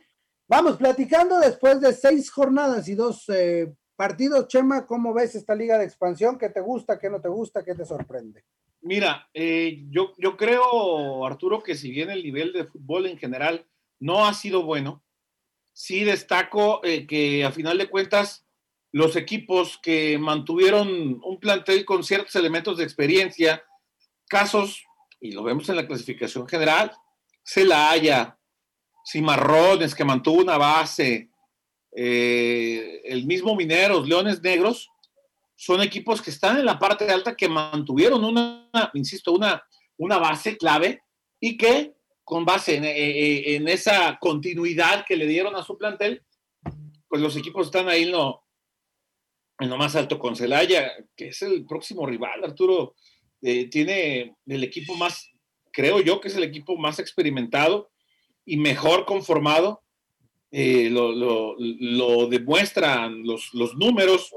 Vamos 0.52 0.76
platicando 0.76 1.38
después 1.38 1.80
de 1.80 1.94
seis 1.94 2.30
jornadas 2.30 2.86
y 2.86 2.94
dos 2.94 3.26
eh, 3.30 3.72
partidos. 3.96 4.48
Chema, 4.48 4.84
¿cómo 4.84 5.14
ves 5.14 5.34
esta 5.34 5.54
liga 5.54 5.78
de 5.78 5.86
expansión? 5.86 6.36
¿Qué 6.36 6.50
te 6.50 6.60
gusta, 6.60 6.98
qué 6.98 7.08
no 7.08 7.22
te 7.22 7.30
gusta, 7.30 7.64
qué 7.64 7.74
te 7.74 7.86
sorprende? 7.86 8.44
Mira, 8.82 9.30
eh, 9.32 9.84
yo, 9.88 10.12
yo 10.18 10.36
creo, 10.36 11.24
Arturo, 11.24 11.62
que 11.62 11.74
si 11.74 11.90
bien 11.90 12.10
el 12.10 12.22
nivel 12.22 12.52
de 12.52 12.64
fútbol 12.64 13.06
en 13.06 13.16
general 13.16 13.66
no 13.98 14.26
ha 14.26 14.34
sido 14.34 14.64
bueno, 14.64 15.02
sí 15.72 16.04
destaco 16.04 16.84
eh, 16.84 17.06
que 17.06 17.46
a 17.46 17.50
final 17.50 17.78
de 17.78 17.88
cuentas 17.88 18.44
los 18.92 19.16
equipos 19.16 19.78
que 19.82 20.18
mantuvieron 20.18 21.20
un 21.24 21.40
plantel 21.40 21.84
con 21.84 22.04
ciertos 22.04 22.36
elementos 22.36 22.76
de 22.76 22.84
experiencia, 22.84 23.64
casos, 24.28 24.84
y 25.18 25.32
lo 25.32 25.42
vemos 25.42 25.68
en 25.68 25.76
la 25.76 25.86
clasificación 25.86 26.46
general, 26.46 26.92
Celaya, 27.42 28.38
Cimarrones, 29.10 29.94
que 29.94 30.04
mantuvo 30.04 30.42
una 30.42 30.58
base, 30.58 31.30
eh, 31.96 33.00
el 33.04 33.26
mismo 33.26 33.56
Mineros, 33.56 34.06
Leones 34.06 34.42
Negros, 34.42 34.90
son 35.56 35.80
equipos 35.80 36.20
que 36.20 36.30
están 36.30 36.58
en 36.58 36.66
la 36.66 36.78
parte 36.78 37.10
alta, 37.10 37.34
que 37.34 37.48
mantuvieron 37.48 38.24
una, 38.24 38.68
insisto, 38.92 39.32
una, 39.32 39.62
una 39.96 40.18
base 40.18 40.56
clave 40.56 41.02
y 41.40 41.56
que 41.56 41.94
con 42.24 42.44
base 42.44 42.76
en, 42.76 42.84
eh, 42.84 43.56
en, 43.56 43.68
esa 43.68 44.18
continuidad 44.20 45.04
que 45.06 45.16
le 45.16 45.26
dieron 45.26 45.56
a 45.56 45.62
su 45.62 45.78
plantel, 45.78 46.24
pues 47.08 47.22
los 47.22 47.36
equipos 47.36 47.66
están 47.66 47.88
ahí 47.88 48.04
en 48.04 48.12
lo, 48.12 48.41
en 49.62 49.70
lo 49.70 49.76
más 49.76 49.94
alto 49.96 50.18
con 50.18 50.36
Celaya, 50.36 50.92
que 51.16 51.28
es 51.28 51.42
el 51.42 51.64
próximo 51.64 52.06
rival, 52.06 52.44
Arturo, 52.44 52.94
eh, 53.40 53.68
tiene 53.70 54.36
el 54.46 54.64
equipo 54.64 54.94
más, 54.94 55.30
creo 55.72 56.00
yo 56.00 56.20
que 56.20 56.28
es 56.28 56.36
el 56.36 56.44
equipo 56.44 56.76
más 56.76 56.98
experimentado, 56.98 57.92
y 58.44 58.56
mejor 58.56 59.04
conformado. 59.04 59.82
Eh, 60.50 60.90
lo, 60.90 62.26
demuestran 62.26 63.24
los, 63.24 63.54
los, 63.54 63.74
números. 63.74 64.30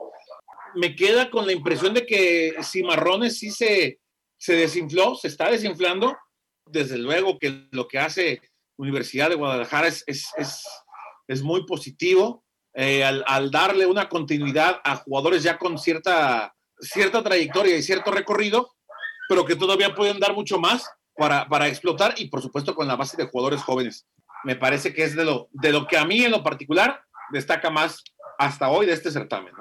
Me 0.76 0.96
queda 0.96 1.30
con 1.30 1.46
la 1.46 1.52
impresión 1.52 1.94
de 1.94 2.06
que 2.06 2.56
Cimarrones 2.64 3.38
sí 3.38 3.52
se, 3.52 4.00
se 4.38 4.56
desinfló, 4.56 5.16
se 5.16 5.28
está 5.28 5.52
desinflando. 5.52 6.16
Desde 6.66 6.98
luego 6.98 7.38
que 7.38 7.68
lo 7.72 7.88
que 7.88 8.00
hace 8.00 8.42
Universidad 8.78 9.30
de 9.30 9.36
Guadalajara 9.36 9.88
es, 9.88 10.04
es, 10.08 10.30
es, 11.28 11.42
muy 11.42 11.66
positivo. 11.66 12.45
Eh, 12.78 13.06
al, 13.06 13.52
darle 13.52 13.86
una 13.86 14.10
continuidad 14.10 14.82
a 14.84 14.98
jugadores 14.98 15.42
ya 15.44 15.58
con 15.58 15.78
cierta, 15.78 16.54
cierta 16.78 17.24
trayectoria 17.24 17.78
y 17.78 17.82
cierto 17.82 18.12
recorrido, 18.12 18.70
pero 19.30 19.46
que 19.46 19.56
todavía 19.56 19.96
pueden 19.96 20.20
dar 20.20 20.34
mucho 20.34 20.60
más 20.60 20.86
para, 21.16 21.48
para 21.48 21.70
explotar 21.70 22.16
y 22.18 22.28
por 22.28 22.42
supuesto 22.42 22.76
con 22.76 22.86
la 22.86 22.98
base 22.98 23.16
de 23.16 23.28
jugadores 23.28 23.62
jóvenes. 23.64 24.06
Me 24.44 24.58
parece 24.58 24.94
que 24.94 25.06
es 25.06 25.16
de 25.16 25.24
lo, 25.24 25.48
de 25.54 25.72
lo 25.72 25.88
que 25.88 25.98
a 25.98 26.04
mí 26.04 26.26
en 26.26 26.32
lo 26.32 26.44
particular 26.44 27.00
destaca 27.32 27.70
más 27.70 28.04
hasta 28.38 28.70
hoy 28.70 28.86
de 28.86 28.92
este 28.92 29.10
certamen. 29.10 29.54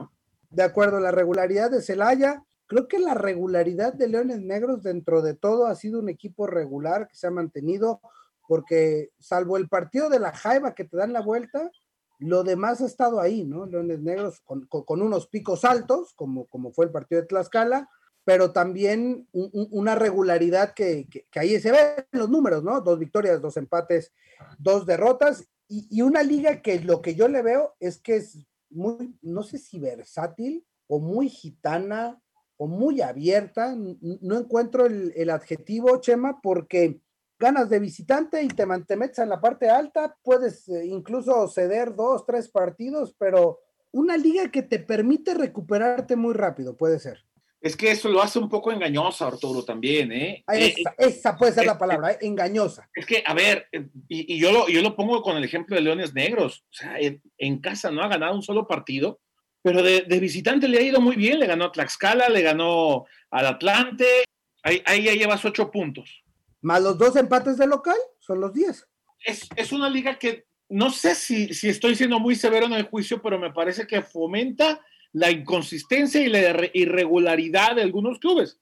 De 0.51 0.65
acuerdo, 0.65 0.99
la 0.99 1.13
regularidad 1.13 1.71
de 1.71 1.83
Celaya, 1.83 2.43
creo 2.67 2.89
que 2.89 2.99
la 2.99 3.15
regularidad 3.15 3.93
de 3.93 4.09
Leones 4.09 4.41
Negros 4.41 4.83
dentro 4.83 5.23
de 5.23 5.35
todo 5.35 5.67
ha 5.67 5.77
sido 5.77 6.01
un 6.01 6.09
equipo 6.09 6.49
regular 6.49 7.07
que 7.07 7.17
se 7.17 7.29
ha 7.29 7.31
mantenido, 7.31 8.01
porque 8.49 9.11
salvo 9.21 9.57
el 9.57 9.69
partido 9.69 10.09
de 10.09 10.19
la 10.19 10.33
Jaiba 10.33 10.75
que 10.75 10.85
te 10.85 10.97
dan 10.97 11.13
la 11.13 11.23
vuelta, 11.23 11.71
lo 12.19 12.45
demás 12.45 12.81
ha 12.81 12.87
estado 12.87 13.21
ahí, 13.21 13.45
¿no? 13.45 13.67
Leones 13.67 14.01
Negros 14.01 14.41
con, 14.41 15.03
unos 15.03 15.27
picos 15.27 15.65
altos, 15.65 16.15
como, 16.15 16.47
como 16.47 16.73
fue 16.73 16.87
el 16.87 16.93
partido 16.93 17.21
de 17.21 17.27
Tlaxcala, 17.27 17.89
pero 18.25 18.53
también 18.53 19.29
una 19.33 19.95
regularidad 19.95 20.73
que, 20.73 21.07
ahí 21.35 21.61
se 21.61 21.71
ve 21.71 22.07
en 22.11 22.19
los 22.19 22.31
números, 22.31 22.65
¿no? 22.65 22.81
Dos 22.81 22.99
victorias, 22.99 23.43
dos 23.43 23.57
empates, 23.57 24.13
dos 24.59 24.87
derrotas 24.87 25.47
y, 25.69 26.03
una 26.03 26.23
liga 26.23 26.63
que 26.63 26.81
lo 26.81 27.03
que 27.03 27.15
yo 27.15 27.29
le 27.29 27.43
veo 27.43 27.75
es 27.81 27.99
que 27.99 28.17
es 28.17 28.39
muy, 28.71 29.17
no 29.23 29.43
sé 29.43 29.59
si 29.59 29.79
versátil 29.79 30.67
o 30.87 30.99
muy 30.99 31.29
gitana 31.29 32.21
o 32.57 32.67
muy 32.67 33.01
abierta. 33.03 33.75
No 33.77 34.39
encuentro 34.39 34.87
el, 34.87 35.31
adjetivo, 35.31 36.01
Chema, 36.01 36.41
porque 36.43 37.01
ganas 37.45 37.69
de 37.69 37.79
visitante 37.79 38.43
y 38.43 38.49
te, 38.49 38.67
te 38.87 38.97
metes 38.97 39.19
en 39.19 39.29
la 39.29 39.39
parte 39.39 39.69
alta, 39.69 40.17
puedes 40.23 40.67
eh, 40.69 40.87
incluso 40.87 41.47
ceder 41.49 41.95
dos, 41.95 42.25
tres 42.25 42.49
partidos, 42.49 43.15
pero 43.19 43.61
una 43.93 44.17
liga 44.17 44.51
que 44.51 44.63
te 44.63 44.79
permite 44.79 45.35
recuperarte 45.35 46.17
muy 46.17 46.33
rápido, 46.33 46.75
puede 46.75 46.99
ser. 46.99 47.23
Es 47.61 47.77
que 47.77 47.91
eso 47.91 48.09
lo 48.09 48.23
hace 48.23 48.39
un 48.39 48.49
poco 48.49 48.73
engañosa, 48.73 49.27
Arturo, 49.27 49.63
también, 49.63 50.11
¿eh? 50.13 50.43
Esa, 50.49 50.91
eh, 50.91 50.95
esa 50.99 51.37
puede 51.37 51.53
ser 51.53 51.67
la 51.67 51.77
palabra, 51.77 52.13
¿eh? 52.13 52.19
engañosa. 52.23 52.89
Es 52.95 53.05
que, 53.05 53.23
a 53.27 53.35
ver, 53.35 53.69
y, 54.09 54.39
yo, 54.39 54.51
lo, 54.51 54.69
yo 54.69 54.81
lo 54.81 54.97
pongo 54.97 55.23
con 55.23 55.37
el 55.37 55.45
ejemplo 55.45 55.77
de 55.77 55.83
Leones 55.83 56.15
Negros. 56.15 56.65
O 56.71 56.75
sea, 56.75 56.97
en, 56.99 57.59
casa 57.59 57.91
no 57.91 58.03
ha 58.03 58.09
ganado 58.09 58.35
un 58.35 58.43
solo 58.43 58.67
partido, 58.67 59.21
pero 59.63 59.83
de, 59.83 60.03
visitante 60.19 60.67
le 60.67 60.79
ha 60.79 60.83
ido 60.83 61.01
muy 61.01 61.17
bien. 61.17 61.39
Le 61.39 61.47
ganó 61.47 61.67
a 61.67 61.73
Tlaxcala, 61.73 62.31
le 62.31 62.41
ganó 62.41 63.05
al 63.31 63.47
Atlante. 63.47 64.25
Ahí, 64.63 64.83
ahí 64.87 65.05
ya 65.05 65.13
llevas 65.13 65.45
ocho 65.45 65.71
puntos. 65.71 66.24
Más 66.65 66.83
los 66.83 66.97
dos 66.97 67.15
empates 67.17 67.59
de 67.59 67.67
local, 67.67 67.97
son 68.21 68.41
los 68.41 68.55
diez. 68.55 68.89
Es, 69.21 69.47
es 69.55 69.71
una 69.71 69.91
liga 69.91 70.19
que 70.19 70.47
no 70.71 70.89
sé 70.89 71.15
si, 71.15 71.53
si 71.53 71.69
estoy 71.69 71.95
siendo 71.95 72.19
muy 72.19 72.35
severo 72.35 72.65
en 72.65 72.73
el 72.73 72.85
juicio, 72.85 73.21
pero 73.21 73.39
me 73.39 73.53
parece 73.53 73.87
que 73.87 74.01
fomenta 74.01 74.81
la 75.13 75.31
inconsistencia 75.31 76.23
y 76.23 76.29
la 76.29 76.71
irregularidad 76.73 77.77
de 77.77 77.83
algunos 77.83 78.19
clubes, 78.19 78.59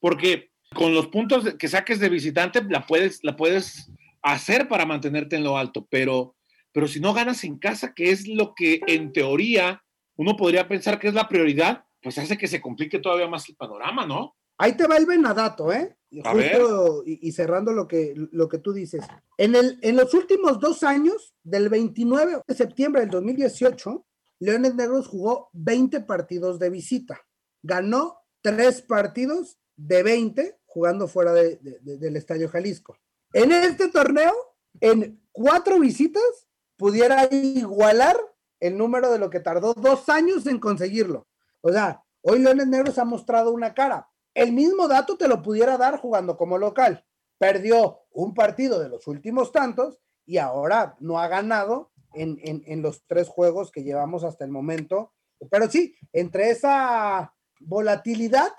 porque 0.00 0.50
con 0.74 0.94
los 0.94 1.08
puntos 1.08 1.54
que 1.56 1.68
saques 1.68 2.00
de 2.00 2.08
visitante 2.08 2.64
la 2.64 2.86
puedes, 2.86 3.22
la 3.22 3.36
puedes 3.36 3.92
hacer 4.22 4.66
para 4.66 4.86
mantenerte 4.86 5.36
en 5.36 5.44
lo 5.44 5.58
alto, 5.58 5.86
pero, 5.90 6.34
pero 6.72 6.88
si 6.88 7.00
no 7.00 7.12
ganas 7.12 7.44
en 7.44 7.58
casa, 7.58 7.92
que 7.94 8.10
es 8.10 8.26
lo 8.26 8.54
que 8.54 8.80
en 8.86 9.12
teoría 9.12 9.84
uno 10.16 10.38
podría 10.38 10.66
pensar 10.66 10.98
que 10.98 11.08
es 11.08 11.14
la 11.14 11.28
prioridad, 11.28 11.84
pues 12.00 12.16
hace 12.16 12.38
que 12.38 12.48
se 12.48 12.62
complique 12.62 12.98
todavía 12.98 13.28
más 13.28 13.46
el 13.50 13.56
panorama, 13.56 14.06
¿no? 14.06 14.36
Ahí 14.58 14.76
te 14.76 14.86
va 14.86 14.96
el 14.96 15.06
venadato, 15.06 15.72
¿eh? 15.72 15.96
Justo 16.10 17.02
y, 17.06 17.32
cerrando 17.32 17.72
lo 17.72 17.88
que, 17.88 18.14
lo 18.14 18.48
que 18.48 18.58
tú 18.58 18.72
dices. 18.72 19.02
En, 19.38 19.54
el, 19.54 19.78
en 19.80 19.96
los 19.96 20.12
últimos 20.12 20.60
dos 20.60 20.82
años, 20.82 21.34
del 21.42 21.70
29 21.70 22.42
de 22.46 22.54
septiembre 22.54 23.00
del 23.00 23.10
2018, 23.10 24.04
Leones 24.40 24.74
Negros 24.74 25.08
jugó 25.08 25.48
20 25.52 26.00
partidos 26.00 26.58
de 26.58 26.68
visita. 26.68 27.20
Ganó 27.62 28.18
tres 28.42 28.82
partidos 28.82 29.58
de 29.76 30.02
20 30.02 30.58
jugando 30.66 31.06
fuera 31.08 31.32
del 31.32 32.16
Estadio 32.16 32.48
Jalisco. 32.48 32.98
En 33.32 33.52
este 33.52 33.88
torneo, 33.88 34.32
en 34.80 35.22
cuatro 35.32 35.78
visitas, 35.78 36.48
pudiera 36.76 37.28
igualar 37.30 38.16
el 38.60 38.76
número 38.76 39.10
de 39.10 39.18
lo 39.18 39.30
que 39.30 39.40
tardó 39.40 39.74
dos 39.74 40.08
años 40.08 40.46
en 40.46 40.58
conseguirlo. 40.58 41.26
O 41.60 41.72
sea, 41.72 42.02
hoy 42.22 42.38
Leones 42.38 42.66
Negros 42.66 42.98
ha 42.98 43.04
mostrado 43.04 43.52
una 43.52 43.74
cara. 43.74 44.08
El 44.34 44.52
mismo 44.52 44.88
dato 44.88 45.16
te 45.16 45.28
lo 45.28 45.42
pudiera 45.42 45.76
dar 45.76 45.98
jugando 45.98 46.36
como 46.36 46.58
local. 46.58 47.04
Perdió 47.38 48.00
un 48.10 48.34
partido 48.34 48.80
de 48.80 48.88
los 48.88 49.06
últimos 49.06 49.52
tantos 49.52 50.00
y 50.24 50.38
ahora 50.38 50.96
no 51.00 51.18
ha 51.18 51.28
ganado 51.28 51.92
en, 52.14 52.38
en 52.42 52.82
los 52.82 53.04
tres 53.06 53.28
juegos 53.28 53.70
que 53.72 53.82
llevamos 53.82 54.24
hasta 54.24 54.44
el 54.44 54.50
momento. 54.50 55.12
Pero 55.50 55.68
sí, 55.68 55.94
entre 56.12 56.50
esa 56.50 57.34
volatilidad 57.60 58.52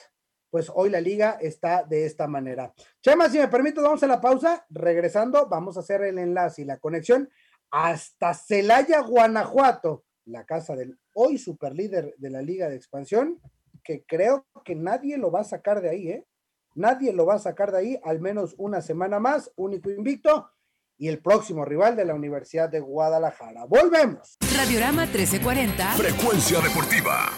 pues 0.53 0.71
hoy 0.71 0.91
la 0.91 1.01
liga 1.01 1.39
está 1.41 1.81
de 1.81 2.05
esta 2.05 2.27
manera. 2.27 2.75
Chema, 3.01 3.27
si 3.27 3.39
me 3.39 3.47
permite, 3.47 3.81
vamos 3.81 4.03
a 4.03 4.05
la 4.07 4.21
pausa. 4.21 4.63
Regresando, 4.69 5.47
vamos 5.49 5.77
a 5.77 5.79
hacer 5.79 6.03
el 6.03 6.19
enlace 6.19 6.61
y 6.61 6.65
la 6.65 6.77
conexión 6.77 7.27
hasta 7.71 8.35
Celaya, 8.35 8.99
Guanajuato, 9.01 10.05
la 10.25 10.45
casa 10.45 10.75
del 10.75 10.99
hoy 11.15 11.39
superlíder 11.39 12.13
de 12.19 12.29
la 12.29 12.43
liga 12.43 12.69
de 12.69 12.75
expansión, 12.75 13.41
que 13.83 14.03
creo 14.05 14.45
que 14.63 14.75
nadie 14.75 15.17
lo 15.17 15.31
va 15.31 15.41
a 15.41 15.45
sacar 15.45 15.81
de 15.81 15.89
ahí, 15.89 16.09
¿eh? 16.09 16.27
Nadie 16.75 17.13
lo 17.13 17.25
va 17.25 17.35
a 17.35 17.39
sacar 17.39 17.71
de 17.71 17.77
ahí, 17.77 17.99
al 18.03 18.19
menos 18.19 18.55
una 18.57 18.81
semana 18.81 19.19
más, 19.19 19.51
único 19.55 19.91
invicto, 19.91 20.49
y 20.97 21.07
el 21.07 21.21
próximo 21.21 21.65
rival 21.65 21.95
de 21.95 22.05
la 22.05 22.15
Universidad 22.15 22.69
de 22.69 22.79
Guadalajara. 22.79 23.65
Volvemos. 23.65 24.37
Radiorama 24.55 25.05
1340. 25.05 25.91
Frecuencia 25.93 26.59
deportiva 26.61 27.29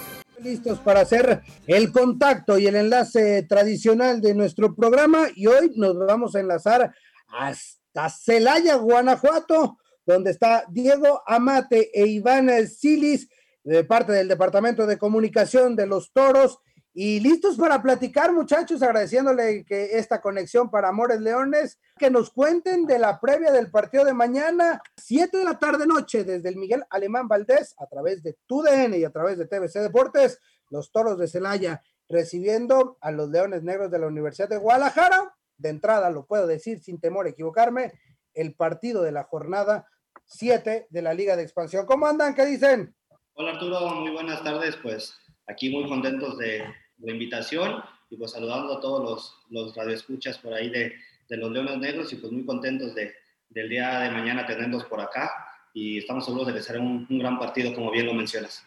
listos 0.46 0.80
para 0.80 1.02
hacer 1.02 1.42
el 1.66 1.92
contacto 1.92 2.60
y 2.60 2.68
el 2.68 2.76
enlace 2.76 3.44
tradicional 3.44 4.22
de 4.22 4.36
nuestro 4.36 4.76
programa 4.76 5.28
y 5.36 5.48
hoy 5.48 5.72
nos 5.76 5.98
vamos 5.98 6.36
a 6.36 6.40
enlazar 6.40 6.94
hasta 7.28 8.10
Celaya, 8.10 8.76
Guanajuato, 8.76 9.78
donde 10.06 10.32
está 10.32 10.66
Diego 10.70 11.24
Amate 11.26 11.90
e 11.94 12.06
Iván 12.08 12.50
Silis 12.68 13.28
de 13.66 13.84
parte 13.84 14.14
del 14.14 14.28
Departamento 14.28 14.86
de 14.86 14.98
Comunicación 14.98 15.76
de 15.76 15.88
los 15.88 16.14
Toros 16.14 16.60
y 16.94 17.20
listos 17.20 17.58
para 17.58 17.82
platicar, 17.82 18.32
muchachos, 18.32 18.82
agradeciéndole 18.82 19.66
que 19.66 19.98
esta 19.98 20.22
conexión 20.22 20.70
para 20.70 20.90
Amores 20.90 21.20
Leones, 21.20 21.78
que 21.98 22.10
nos 22.10 22.30
cuenten 22.30 22.86
de 22.86 23.00
la 23.00 23.20
previa 23.20 23.52
del 23.52 23.70
partido 23.70 24.06
de 24.06 24.14
mañana, 24.14 24.82
7 24.96 25.36
de 25.36 25.44
la 25.44 25.60
tarde 25.60 25.86
noche, 25.88 26.24
desde 26.24 26.48
el 26.48 26.56
Miguel 26.56 26.86
Alemán 26.90 27.28
Valdés, 27.28 27.76
a 27.80 27.88
través 27.88 28.24
de 28.24 28.38
TUDN 28.46 28.94
y 28.94 29.04
a 29.04 29.10
través 29.10 29.38
de 29.38 29.46
TVC 29.46 29.82
Deportes, 29.82 30.40
los 30.70 30.92
Toros 30.92 31.18
de 31.18 31.28
Celaya, 31.28 31.82
recibiendo 32.08 32.98
a 33.02 33.12
los 33.12 33.30
Leones 33.30 33.64
Negros 33.64 33.92
de 33.92 34.00
la 34.00 34.08
Universidad 34.08 34.48
de 34.48 34.58
Guadalajara. 34.58 35.36
De 35.58 35.70
entrada, 35.70 36.10
lo 36.12 36.26
puedo 36.26 36.48
decir 36.48 36.82
sin 36.82 37.02
temor 37.02 37.26
a 37.26 37.30
equivocarme, 37.30 37.94
el 38.34 38.56
partido 38.56 39.02
de 39.02 39.12
la 39.12 39.24
jornada 39.24 39.88
7 40.28 40.88
de 40.90 41.02
la 41.02 41.14
Liga 41.14 41.36
de 41.36 41.44
Expansión. 41.44 41.86
¿Cómo 41.86 42.08
andan? 42.08 42.36
¿Qué 42.36 42.46
dicen? 42.46 42.96
Hola 43.38 43.52
Arturo, 43.52 43.90
muy 43.96 44.12
buenas 44.12 44.42
tardes. 44.46 44.78
Pues 44.78 45.20
aquí 45.48 45.70
muy 45.70 45.90
contentos 45.90 46.38
de, 46.38 46.64
la 47.00 47.12
invitación 47.12 47.84
y 48.10 48.16
pues 48.16 48.32
saludando 48.32 48.78
a 48.78 48.80
todos 48.80 49.04
los, 49.04 49.46
los 49.50 49.76
radioescuchas 49.76 50.38
por 50.38 50.54
ahí 50.54 50.70
de, 50.70 50.96
de, 51.28 51.38
los 51.38 51.52
Leones 51.52 51.78
Negros 51.80 52.14
y 52.14 52.16
pues 52.16 52.32
muy 52.32 52.46
contentos 52.46 52.96
de, 52.96 53.14
del 53.50 53.68
día 53.68 54.00
de 54.00 54.12
mañana 54.12 54.46
tenerlos 54.46 54.86
por 54.86 55.02
acá 55.02 55.30
y 55.74 55.98
estamos 55.98 56.24
seguros 56.24 56.48
de 56.48 56.54
que 56.54 56.62
será 56.62 56.80
un, 56.80 57.06
un 57.10 57.20
gran 57.20 57.38
partido 57.38 57.76
como 57.76 57.92
bien 57.92 58.06
lo 58.06 58.14
mencionas. 58.14 58.66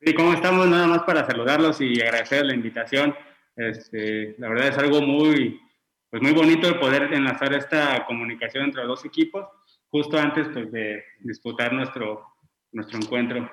Sí, 0.00 0.14
¿cómo 0.14 0.32
estamos? 0.32 0.66
Nada 0.68 0.86
más 0.86 1.02
para 1.02 1.26
saludarlos 1.26 1.78
y 1.82 2.00
agradecer 2.00 2.46
la 2.46 2.54
invitación. 2.54 3.14
Este, 3.56 4.36
la 4.38 4.48
verdad 4.48 4.68
es 4.68 4.78
algo 4.78 5.02
muy, 5.02 5.60
pues 6.08 6.22
muy 6.22 6.32
bonito 6.32 6.66
el 6.66 6.78
poder 6.78 7.12
enlazar 7.12 7.52
esta 7.52 8.06
comunicación 8.06 8.64
entre 8.64 8.84
los 8.84 9.00
dos 9.00 9.04
equipos 9.04 9.46
justo 9.90 10.18
antes 10.18 10.48
pues, 10.50 10.72
de 10.72 11.04
disputar 11.20 11.74
nuestro, 11.74 12.24
nuestro 12.72 12.98
encuentro. 12.98 13.50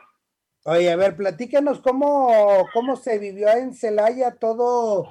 Oye, 0.67 0.91
a 0.91 0.95
ver, 0.95 1.15
platíquenos 1.15 1.79
cómo, 1.79 2.65
cómo 2.73 2.95
se 2.95 3.19
vivió 3.19 3.49
en 3.49 3.75
Celaya 3.75 4.31
todo, 4.31 5.07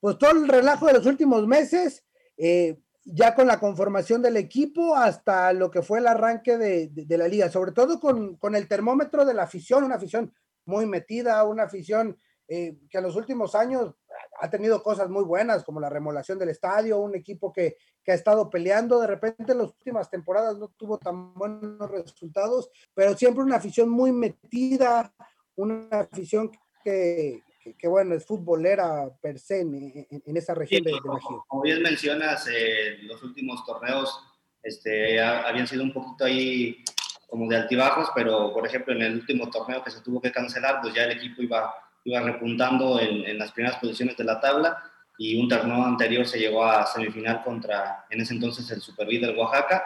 pues 0.00 0.18
todo 0.18 0.32
el 0.32 0.46
relajo 0.46 0.86
de 0.86 0.92
los 0.92 1.06
últimos 1.06 1.46
meses, 1.46 2.04
eh, 2.36 2.78
ya 3.06 3.34
con 3.34 3.46
la 3.46 3.58
conformación 3.58 4.20
del 4.20 4.36
equipo 4.36 4.94
hasta 4.94 5.54
lo 5.54 5.70
que 5.70 5.80
fue 5.80 6.00
el 6.00 6.08
arranque 6.08 6.58
de, 6.58 6.88
de, 6.92 7.16
la 7.16 7.26
liga, 7.26 7.48
sobre 7.48 7.72
todo 7.72 7.98
con, 8.00 8.36
con, 8.36 8.54
el 8.54 8.68
termómetro 8.68 9.24
de 9.24 9.32
la 9.32 9.44
afición, 9.44 9.82
una 9.82 9.94
afición 9.94 10.34
muy 10.66 10.84
metida, 10.84 11.42
una 11.44 11.62
afición 11.62 12.18
eh, 12.46 12.76
que 12.90 12.98
en 12.98 13.04
los 13.04 13.16
últimos 13.16 13.54
años 13.54 13.94
ha 14.40 14.50
tenido 14.50 14.82
cosas 14.82 15.08
muy 15.08 15.24
buenas, 15.24 15.64
como 15.64 15.80
la 15.80 15.90
remolación 15.90 16.38
del 16.38 16.50
estadio, 16.50 16.98
un 16.98 17.14
equipo 17.14 17.52
que, 17.52 17.76
que, 18.02 18.12
ha 18.12 18.14
estado 18.14 18.48
peleando, 18.50 19.00
de 19.00 19.06
repente 19.06 19.52
en 19.52 19.58
las 19.58 19.68
últimas 19.68 20.10
temporadas 20.10 20.58
no 20.58 20.68
tuvo 20.68 20.98
tan 20.98 21.34
buenos 21.34 21.90
resultados, 21.90 22.70
pero 22.94 23.16
siempre 23.16 23.42
una 23.42 23.56
afición 23.56 23.88
muy 23.88 24.12
metida, 24.12 25.12
una 25.56 25.88
afición 25.90 26.50
que, 26.84 27.42
que, 27.78 27.88
bueno, 27.88 28.14
es 28.14 28.24
futbolera 28.24 29.10
per 29.20 29.38
se 29.38 29.60
en, 29.60 30.06
en, 30.10 30.36
esa 30.36 30.54
región 30.54 30.84
de, 30.84 30.92
de 30.92 31.00
Bajío. 31.04 31.44
Como 31.48 31.62
bien 31.62 31.82
mencionas, 31.82 32.46
eh, 32.48 32.98
los 33.02 33.22
últimos 33.22 33.64
torneos 33.64 34.24
este, 34.62 35.20
habían 35.20 35.66
sido 35.66 35.82
un 35.82 35.92
poquito 35.92 36.24
ahí 36.24 36.84
como 37.28 37.48
de 37.48 37.56
altibajos, 37.56 38.08
pero 38.14 38.52
por 38.52 38.66
ejemplo 38.66 38.94
en 38.94 39.02
el 39.02 39.14
último 39.16 39.50
torneo 39.50 39.84
que 39.84 39.90
se 39.90 40.00
tuvo 40.00 40.20
que 40.20 40.32
cancelar, 40.32 40.80
pues 40.80 40.94
ya 40.94 41.04
el 41.04 41.12
equipo 41.12 41.42
iba 41.42 41.74
iba 42.04 42.20
repuntando 42.20 43.00
en, 43.00 43.24
en, 43.26 43.38
las 43.38 43.52
primeras 43.52 43.78
posiciones 43.78 44.16
de 44.16 44.24
la 44.24 44.40
tabla 44.40 44.82
y 45.18 45.40
un 45.40 45.48
torneo 45.48 45.84
anterior 45.84 46.26
se 46.26 46.38
llegó 46.38 46.64
a 46.64 46.86
semifinal 46.86 47.42
contra, 47.42 48.06
en 48.08 48.20
ese 48.20 48.34
entonces, 48.34 48.70
el 48.70 48.80
superlíder 48.80 49.36
Oaxaca. 49.36 49.84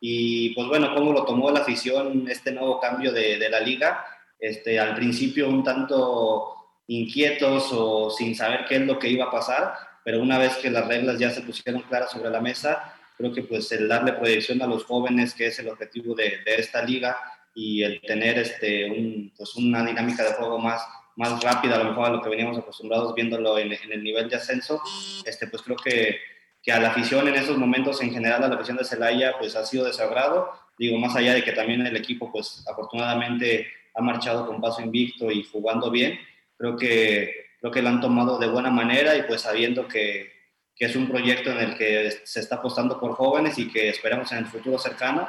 Y 0.00 0.50
pues 0.54 0.66
bueno, 0.66 0.92
cómo 0.94 1.12
lo 1.12 1.24
tomó 1.24 1.50
la 1.50 1.60
afición 1.60 2.26
este 2.28 2.50
nuevo 2.50 2.80
cambio 2.80 3.12
de, 3.12 3.38
de 3.38 3.48
la 3.48 3.60
liga. 3.60 4.04
Este, 4.40 4.80
al 4.80 4.96
principio 4.96 5.48
un 5.48 5.62
tanto 5.62 6.56
inquietos 6.88 7.70
o 7.72 8.10
sin 8.10 8.34
saber 8.34 8.64
qué 8.68 8.76
es 8.76 8.82
lo 8.82 8.98
que 8.98 9.08
iba 9.08 9.26
a 9.26 9.30
pasar, 9.30 9.74
pero 10.04 10.20
una 10.20 10.36
vez 10.38 10.56
que 10.56 10.70
las 10.70 10.86
reglas 10.88 11.18
ya 11.18 11.30
se 11.30 11.42
pusieron 11.42 11.82
claras 11.82 12.10
sobre 12.10 12.30
la 12.30 12.40
mesa, 12.40 12.92
creo 13.16 13.32
que 13.32 13.42
pues 13.42 13.70
el 13.70 13.86
darle 13.86 14.14
proyección 14.14 14.60
a 14.62 14.66
los 14.66 14.84
jóvenes, 14.84 15.32
que 15.32 15.46
es 15.46 15.58
el 15.60 15.68
objetivo 15.68 16.16
de, 16.16 16.40
de 16.44 16.54
esta 16.56 16.82
liga, 16.82 17.16
y 17.54 17.82
el 17.82 18.00
tener 18.00 18.38
este, 18.38 18.90
un, 18.90 19.32
pues 19.36 19.54
una 19.56 19.84
dinámica 19.84 20.24
de 20.24 20.32
juego 20.32 20.58
más, 20.58 20.82
más 21.16 21.42
rápida 21.42 21.76
a 21.76 21.78
lo 21.78 21.90
mejor 21.90 22.06
a 22.06 22.10
lo 22.10 22.22
que 22.22 22.30
veníamos 22.30 22.58
acostumbrados 22.58 23.14
viéndolo 23.14 23.58
en, 23.58 23.72
el 23.72 24.02
nivel 24.02 24.28
de 24.28 24.36
ascenso, 24.36 24.80
este, 25.24 25.46
pues 25.46 25.62
creo 25.62 25.76
que, 25.76 26.18
que, 26.62 26.72
a 26.72 26.80
la 26.80 26.88
afición 26.88 27.28
en 27.28 27.34
esos 27.34 27.58
momentos, 27.58 28.00
en 28.00 28.12
general 28.12 28.42
a 28.42 28.48
la 28.48 28.54
afición 28.54 28.76
de 28.76 28.84
Celaya, 28.84 29.34
pues 29.38 29.56
ha 29.56 29.64
sido 29.66 29.84
desagrado, 29.84 30.52
digo, 30.78 30.98
más 30.98 31.14
allá 31.16 31.34
de 31.34 31.44
que 31.44 31.52
también 31.52 31.86
el 31.86 31.96
equipo, 31.96 32.30
pues 32.32 32.64
afortunadamente 32.66 33.66
ha 33.94 34.02
marchado 34.02 34.46
con 34.46 34.60
paso 34.60 34.80
invicto 34.80 35.30
y 35.30 35.44
jugando 35.44 35.90
bien, 35.90 36.18
creo 36.56 36.76
que, 36.76 37.46
creo 37.60 37.72
que 37.72 37.82
lo 37.82 37.88
han 37.88 38.00
tomado 38.00 38.38
de 38.38 38.48
buena 38.48 38.70
manera 38.70 39.16
y 39.16 39.22
pues 39.22 39.42
sabiendo 39.42 39.86
que, 39.86 40.32
que 40.74 40.86
es 40.86 40.96
un 40.96 41.08
proyecto 41.08 41.50
en 41.50 41.58
el 41.58 41.76
que 41.76 42.10
se 42.24 42.40
está 42.40 42.56
apostando 42.56 42.98
por 42.98 43.12
jóvenes 43.12 43.58
y 43.58 43.70
que 43.70 43.88
esperamos 43.88 44.32
en 44.32 44.38
el 44.38 44.46
futuro 44.46 44.78
cercano 44.78 45.28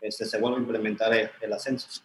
este, 0.00 0.24
se 0.24 0.38
vuelva 0.38 0.58
a 0.58 0.60
implementar 0.60 1.32
el 1.40 1.52
ascenso. 1.52 2.02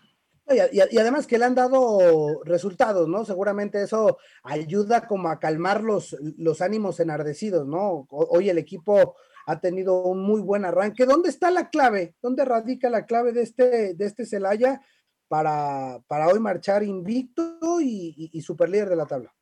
Y, 0.50 0.98
además 0.98 1.28
que 1.28 1.38
le 1.38 1.46
han 1.46 1.56
dado 1.56 2.42
resultados, 2.46 3.08
¿no? 3.08 3.26
Seguramente 3.26 3.82
eso 3.84 4.18
ayuda 4.44 5.06
como 5.06 5.30
a 5.30 5.40
calmar 5.40 5.84
los, 5.84 6.16
los 6.38 6.62
ánimos 6.62 7.00
enardecidos, 7.02 7.68
¿no? 7.68 8.08
Hoy 8.10 8.50
el 8.50 8.58
equipo 8.58 9.16
ha 9.46 9.60
tenido 9.60 10.04
un 10.04 10.22
muy 10.22 10.42
buen 10.42 10.66
arranque. 10.66 11.06
¿Dónde 11.06 11.30
está 11.30 11.52
la 11.52 11.70
clave? 11.70 12.16
¿Dónde 12.22 12.46
radica 12.46 12.90
la 12.90 13.06
clave 13.06 13.32
de 13.32 13.44
este, 13.44 13.94
de 13.94 14.06
este 14.06 14.26
Celaya 14.26 14.82
para, 15.28 16.00
para 16.08 16.28
hoy 16.28 16.40
marchar 16.40 16.84
invicto 16.84 17.82
y, 17.82 18.30
y, 18.32 18.42
super 18.42 18.70
líder 18.70 18.90
de 18.90 18.96
la 18.96 19.06
tabla? 19.06 19.34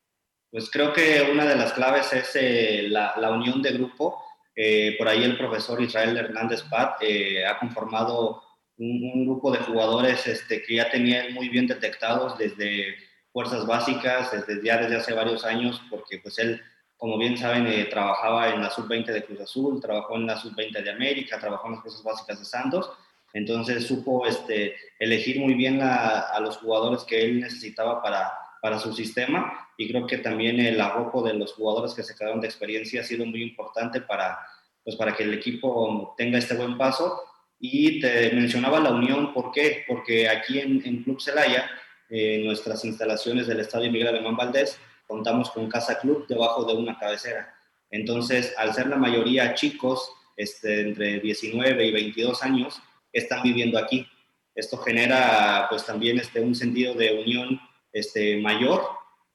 Pues 0.52 0.70
creo 0.72 0.94
que 0.94 1.28
una 1.32 1.46
de 1.46 1.56
las 1.56 1.74
claves 1.74 2.14
es 2.14 2.32
eh, 2.36 2.86
la, 2.88 3.14
la, 3.18 3.32
unión 3.32 3.62
de 3.62 3.74
grupo. 3.74 4.24
Eh, 4.56 4.96
por 4.98 5.08
ahí 5.08 5.24
el 5.24 5.38
profesor 5.38 5.82
Israel 5.82 6.18
Hernández 6.18 6.64
Pat 6.64 6.98
eh, 7.02 7.46
ha 7.46 7.60
conformado 7.60 8.42
un, 8.78 9.26
grupo 9.26 9.52
de 9.52 9.60
jugadores 9.60 10.26
este, 10.28 10.62
que 10.62 10.76
ya 10.76 10.90
tenía 10.90 11.30
muy 11.34 11.50
bien 11.50 11.68
detectados 11.68 12.38
desde 12.38 12.96
fuerzas 13.32 13.66
básicas, 13.66 14.32
desde 14.32 14.64
ya 14.64 14.78
desde 14.78 14.98
hace 14.98 15.14
varios 15.14 15.46
años, 15.46 15.82
porque 15.90 16.20
pues 16.20 16.38
él, 16.40 16.62
como 16.98 17.18
bien 17.18 17.38
saben, 17.38 17.68
eh, 17.68 17.86
trabajaba 17.86 18.50
en 18.50 18.62
la 18.62 18.70
sub-20 18.70 19.06
de 19.08 19.24
Cruz 19.24 19.42
Azul, 19.42 19.82
trabajó 19.82 20.16
en 20.16 20.28
la 20.28 20.38
sub-20 20.38 20.84
de 20.84 20.92
América, 20.92 21.40
trabajó 21.40 21.68
en 21.68 21.74
las 21.74 21.82
fuerzas 21.82 22.04
básicas 22.04 22.40
de 22.40 22.46
Santos, 22.46 22.92
entonces 23.34 23.86
supo 23.86 24.26
este, 24.26 24.76
elegir 25.00 25.40
muy 25.42 25.56
bien 25.56 25.82
a 25.82 26.40
los 26.40 26.58
jugadores 26.58 27.04
que 27.04 27.22
él 27.22 27.42
necesitaba 27.42 28.02
para, 28.02 28.32
para 28.66 28.80
su 28.80 28.92
sistema 28.94 29.70
y 29.78 29.88
creo 29.88 30.08
que 30.08 30.18
también 30.18 30.60
el 30.60 30.82
arrojo 30.82 31.22
de 31.22 31.36
los 31.36 31.54
jugadores 31.54 31.94
que 31.94 32.02
se 32.02 32.16
quedaron 32.16 32.42
de 32.42 32.48
experiencia 32.48 33.02
ha 33.02 33.04
sido 33.04 33.24
muy 33.24 33.44
importante 33.44 34.02
para, 34.02 34.40
pues 34.84 34.96
para 34.96 35.16
que 35.16 35.22
el 35.22 35.36
equipo 35.36 36.16
tenga 36.18 36.40
este 36.40 36.56
buen 36.56 36.76
paso. 36.76 37.22
Y 37.60 38.00
te 38.00 38.32
mencionaba 38.32 38.80
la 38.80 38.92
unión, 38.92 39.34
¿por 39.34 39.52
qué? 39.52 39.84
Porque 39.88 40.28
aquí 40.30 40.60
en, 40.60 41.04
Club 41.04 41.22
Celaya, 41.22 41.70
en 42.10 42.46
nuestras 42.46 42.84
instalaciones 42.86 43.48
del 43.48 43.60
Estadio 43.60 43.92
Miguel 43.92 44.10
Alemán 44.10 44.36
Valdés, 44.36 44.80
contamos 45.08 45.52
con 45.52 45.70
Casa 45.70 46.00
Club 46.00 46.28
debajo 46.28 46.64
de 46.66 46.74
una 46.74 46.98
cabecera. 46.98 47.56
Entonces, 47.90 48.54
al 48.58 48.74
ser 48.74 48.88
la 48.88 48.98
mayoría 48.98 49.54
chicos, 49.54 50.12
este, 50.36 50.82
entre 50.82 51.20
19 51.20 51.86
y 51.86 51.92
22 51.92 52.44
años, 52.44 52.82
están 53.14 53.42
viviendo 53.44 53.80
aquí. 53.80 54.06
Esto 54.54 54.78
genera 54.78 55.68
pues 55.70 55.86
también 55.86 56.20
este, 56.20 56.42
un 56.42 56.56
sentido 56.56 56.94
de 56.94 57.14
unión 57.14 57.60
este, 57.92 58.38
mayor 58.42 58.84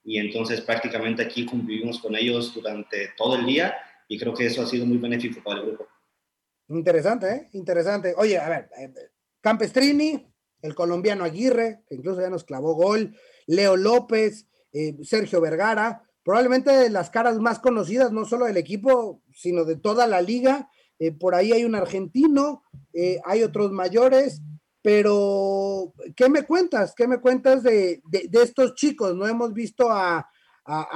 y 0.03 0.17
entonces 0.17 0.61
prácticamente 0.61 1.21
aquí 1.21 1.45
convivimos 1.45 1.99
con 1.99 2.15
ellos 2.15 2.53
durante 2.53 3.09
todo 3.17 3.35
el 3.35 3.45
día 3.45 3.75
y 4.07 4.17
creo 4.17 4.33
que 4.33 4.45
eso 4.45 4.61
ha 4.61 4.67
sido 4.67 4.85
muy 4.85 4.97
benéfico 4.97 5.41
para 5.43 5.59
el 5.59 5.67
grupo. 5.67 5.87
Interesante, 6.71 7.29
¿eh? 7.29 7.49
Interesante. 7.53 8.13
Oye, 8.17 8.37
a 8.37 8.47
ver, 8.47 8.69
eh, 8.77 8.93
Campestrini, 9.41 10.25
el 10.61 10.73
colombiano 10.73 11.25
Aguirre, 11.25 11.83
que 11.87 11.95
incluso 11.95 12.21
ya 12.21 12.29
nos 12.29 12.45
clavó 12.45 12.75
gol, 12.75 13.15
Leo 13.45 13.75
López, 13.75 14.47
eh, 14.71 14.95
Sergio 15.03 15.41
Vergara, 15.41 16.03
probablemente 16.23 16.89
las 16.89 17.09
caras 17.09 17.39
más 17.39 17.59
conocidas, 17.59 18.11
no 18.11 18.25
solo 18.25 18.45
del 18.45 18.57
equipo, 18.57 19.21
sino 19.33 19.65
de 19.65 19.75
toda 19.75 20.07
la 20.07 20.21
liga. 20.21 20.69
Eh, 20.99 21.11
por 21.11 21.35
ahí 21.35 21.51
hay 21.51 21.65
un 21.65 21.75
argentino, 21.75 22.63
hay 23.25 23.41
otros 23.41 23.71
mayores, 23.71 24.41
pero 24.81 25.93
¿qué 26.15 26.29
me 26.29 26.43
cuentas? 26.43 26.93
¿Qué 26.95 27.07
me 27.07 27.19
cuentas 27.19 27.63
de, 27.63 28.01
estos 28.33 28.75
chicos? 28.75 29.15
No 29.15 29.27
hemos 29.27 29.53
visto 29.53 29.89
a, 29.89 30.27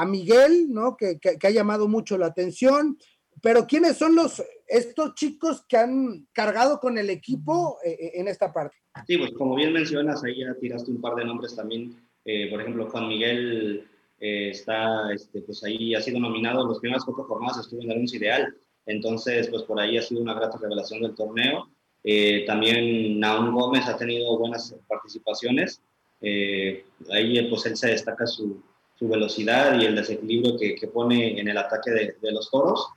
Miguel, 0.08 0.68
¿no? 0.70 0.96
Que, 0.96 1.20
ha 1.42 1.50
llamado 1.50 1.88
mucho 1.88 2.18
la 2.18 2.28
atención, 2.28 2.98
pero 3.42 3.66
¿quiénes 3.66 3.98
son 3.98 4.16
los, 4.16 4.44
estos 4.68 5.16
chicos 5.16 5.64
que 5.68 5.78
han 5.78 6.28
cargado 6.34 6.80
con 6.80 6.98
el 6.98 7.10
equipo 7.10 7.78
en 7.84 8.28
esta 8.28 8.52
parte? 8.52 8.76
Sí, 9.08 9.18
pues 9.18 9.32
como 9.34 9.56
bien 9.56 9.74
mencionas, 9.74 10.24
ahí 10.24 10.40
ya 10.40 10.54
tiraste 10.60 10.92
un 10.92 11.02
par 11.02 11.16
de 11.16 11.26
nombres 11.26 11.56
también 11.56 11.96
eh, 12.26 12.48
por 12.50 12.60
ejemplo, 12.60 12.90
Juan 12.90 13.08
Miguel 13.08 13.88
eh, 14.20 14.50
está, 14.50 15.14
este, 15.14 15.42
pues 15.42 15.64
ahí 15.64 15.94
ha 15.94 16.02
sido 16.02 16.20
nominado 16.20 16.64
en 16.64 16.70
las 16.70 16.80
primeras 16.80 17.06
cuatro 17.06 17.24
jornadas, 17.26 17.60
estuvo 17.60 17.82
en 17.84 17.92
el 17.92 18.00
once 18.00 18.18
ideal. 18.18 18.56
Entonces, 18.88 19.48
pues 19.48 19.64
por 19.64 19.80
ahí 19.80 19.98
ha 19.98 20.02
sido 20.02 20.22
una 20.22 20.34
grata 20.34 20.58
revelación 20.58 21.02
del 21.02 21.16
torneo. 21.16 21.70
Eh, 22.04 22.44
también 22.46 23.20
Naum 23.20 23.54
Gómez 23.54 23.88
ha 23.88 23.98
tenido 23.98 24.38
buenas 24.38 24.76
participaciones. 24.88 25.82
ahí, 26.22 27.50
pues 27.50 27.66
él 27.68 27.78
se 27.78 27.90
destaca 27.90 28.26
su, 28.26 28.62
su, 28.98 29.08
velocidad 29.08 29.80
y 29.80 29.86
el 29.86 29.96
desequilibrio 29.96 30.58
que, 30.58 30.76
que 30.76 30.88
pone 30.88 31.40
en 31.40 31.48
el 31.48 31.58
ataque 31.58 31.92
de, 31.92 32.16
de, 32.22 32.32
los 32.32 32.50
toros. 32.50 32.88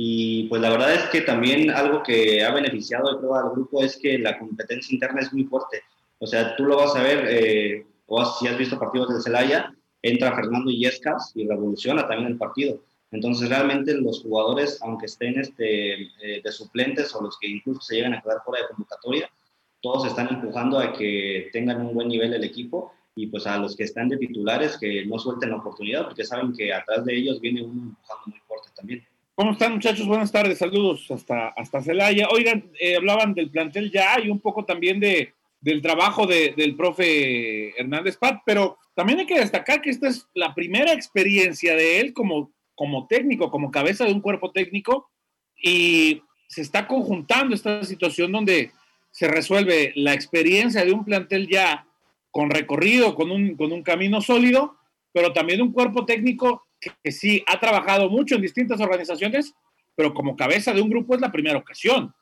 Y 0.00 0.44
pues 0.44 0.62
la 0.62 0.70
verdad 0.70 0.94
es 0.94 1.02
que 1.10 1.22
también 1.22 1.70
algo 1.70 2.04
que 2.04 2.44
ha 2.44 2.54
beneficiado, 2.54 3.18
creo, 3.18 3.34
al 3.34 3.50
grupo 3.50 3.82
es 3.82 3.96
que 3.96 4.16
la 4.16 4.38
competencia 4.38 4.94
interna 4.94 5.22
es 5.22 5.32
muy 5.32 5.42
fuerte. 5.42 5.82
O 6.20 6.26
sea, 6.26 6.54
tú 6.54 6.66
lo 6.66 6.76
vas 6.76 6.94
a 6.94 7.02
ver 7.02 7.84
o 8.06 8.24
si 8.24 8.46
has 8.46 8.56
visto 8.56 8.78
partidos 8.78 9.12
de 9.12 9.20
Celaya, 9.20 9.74
entra 10.00 10.36
Fernando 10.36 10.70
Illescas 10.70 11.32
y 11.34 11.48
revoluciona 11.48 12.06
también 12.06 12.30
el 12.30 12.38
partido. 12.38 12.80
Entonces, 13.10 13.48
realmente 13.48 13.92
los 13.94 14.22
jugadores, 14.22 14.80
aunque 14.82 15.06
estén 15.06 15.36
este, 15.40 15.94
eh, 16.02 16.42
de 16.44 16.52
suplentes 16.52 17.12
o 17.16 17.22
los 17.22 17.36
que 17.36 17.48
incluso 17.48 17.80
se 17.80 17.96
llegan 17.96 18.14
a 18.14 18.22
quedar 18.22 18.44
fuera 18.44 18.62
de 18.62 18.68
convocatoria, 18.68 19.28
todos 19.82 20.06
están 20.06 20.28
empujando 20.28 20.78
a 20.78 20.92
que 20.92 21.50
tengan 21.52 21.84
un 21.84 21.92
buen 21.92 22.06
nivel 22.06 22.32
el 22.34 22.44
equipo 22.44 22.92
y 23.16 23.26
pues 23.26 23.48
a 23.48 23.58
los 23.58 23.74
que 23.74 23.82
están 23.82 24.08
de 24.08 24.16
titulares 24.16 24.78
que 24.78 25.04
no 25.06 25.18
suelten 25.18 25.50
la 25.50 25.56
oportunidad 25.56 26.04
porque 26.04 26.24
saben 26.24 26.52
que 26.52 26.72
atrás 26.72 27.04
de 27.04 27.16
ellos 27.16 27.40
viene 27.40 27.64
uno 27.64 27.82
empujando 27.82 28.26
muy 28.26 28.38
fuerte 28.46 28.68
también. 28.76 29.04
¿Cómo 29.38 29.52
están 29.52 29.74
muchachos? 29.74 30.04
Buenas 30.04 30.32
tardes, 30.32 30.58
saludos 30.58 31.08
hasta, 31.12 31.50
hasta 31.50 31.80
Celaya. 31.80 32.26
Oigan, 32.32 32.72
eh, 32.80 32.96
hablaban 32.96 33.34
del 33.34 33.50
plantel 33.50 33.88
ya 33.92 34.18
y 34.18 34.30
un 34.30 34.40
poco 34.40 34.64
también 34.64 34.98
de, 34.98 35.32
del 35.60 35.80
trabajo 35.80 36.26
del 36.26 36.74
profe 36.74 37.70
Hernández 37.78 38.16
Pat, 38.16 38.40
pero 38.44 38.78
también 38.96 39.20
hay 39.20 39.26
que 39.26 39.38
destacar 39.38 39.80
que 39.80 39.90
esta 39.90 40.08
es 40.08 40.26
la 40.34 40.56
primera 40.56 40.92
experiencia 40.92 41.76
de 41.76 42.00
él 42.00 42.12
como, 42.14 42.50
como 42.74 43.06
técnico, 43.06 43.48
como 43.48 43.70
cabeza 43.70 44.04
de 44.04 44.12
un 44.12 44.20
cuerpo 44.20 44.50
técnico, 44.50 45.08
y 45.62 46.20
se 46.48 46.62
está 46.62 46.88
conjuntando 46.88 47.54
esta 47.54 47.84
situación 47.84 48.32
donde 48.32 48.72
se 49.12 49.28
resuelve 49.28 49.92
la 49.94 50.14
experiencia 50.14 50.84
de 50.84 50.90
un 50.90 51.04
plantel 51.04 51.46
ya 51.46 51.86
con 52.32 52.50
recorrido, 52.50 53.14
con 53.14 53.30
un, 53.30 53.54
con 53.54 53.70
un 53.70 53.84
camino 53.84 54.20
sólido, 54.20 54.78
pero 55.12 55.32
también 55.32 55.62
un 55.62 55.72
cuerpo 55.72 56.04
técnico 56.04 56.64
que, 56.80 57.12
sí 57.12 57.44
ha 57.46 57.58
trabajado 57.58 58.08
mucho 58.08 58.34
en 58.34 58.42
distintas 58.42 58.80
organizaciones, 58.80 59.54
pero 59.94 60.14
como 60.14 60.36
cabeza 60.36 60.72
de 60.72 60.80
un 60.80 60.90
grupo 60.90 61.14
es 61.14 61.20
la 61.20 61.32
primera 61.32 61.58
ocasión. 61.58 62.14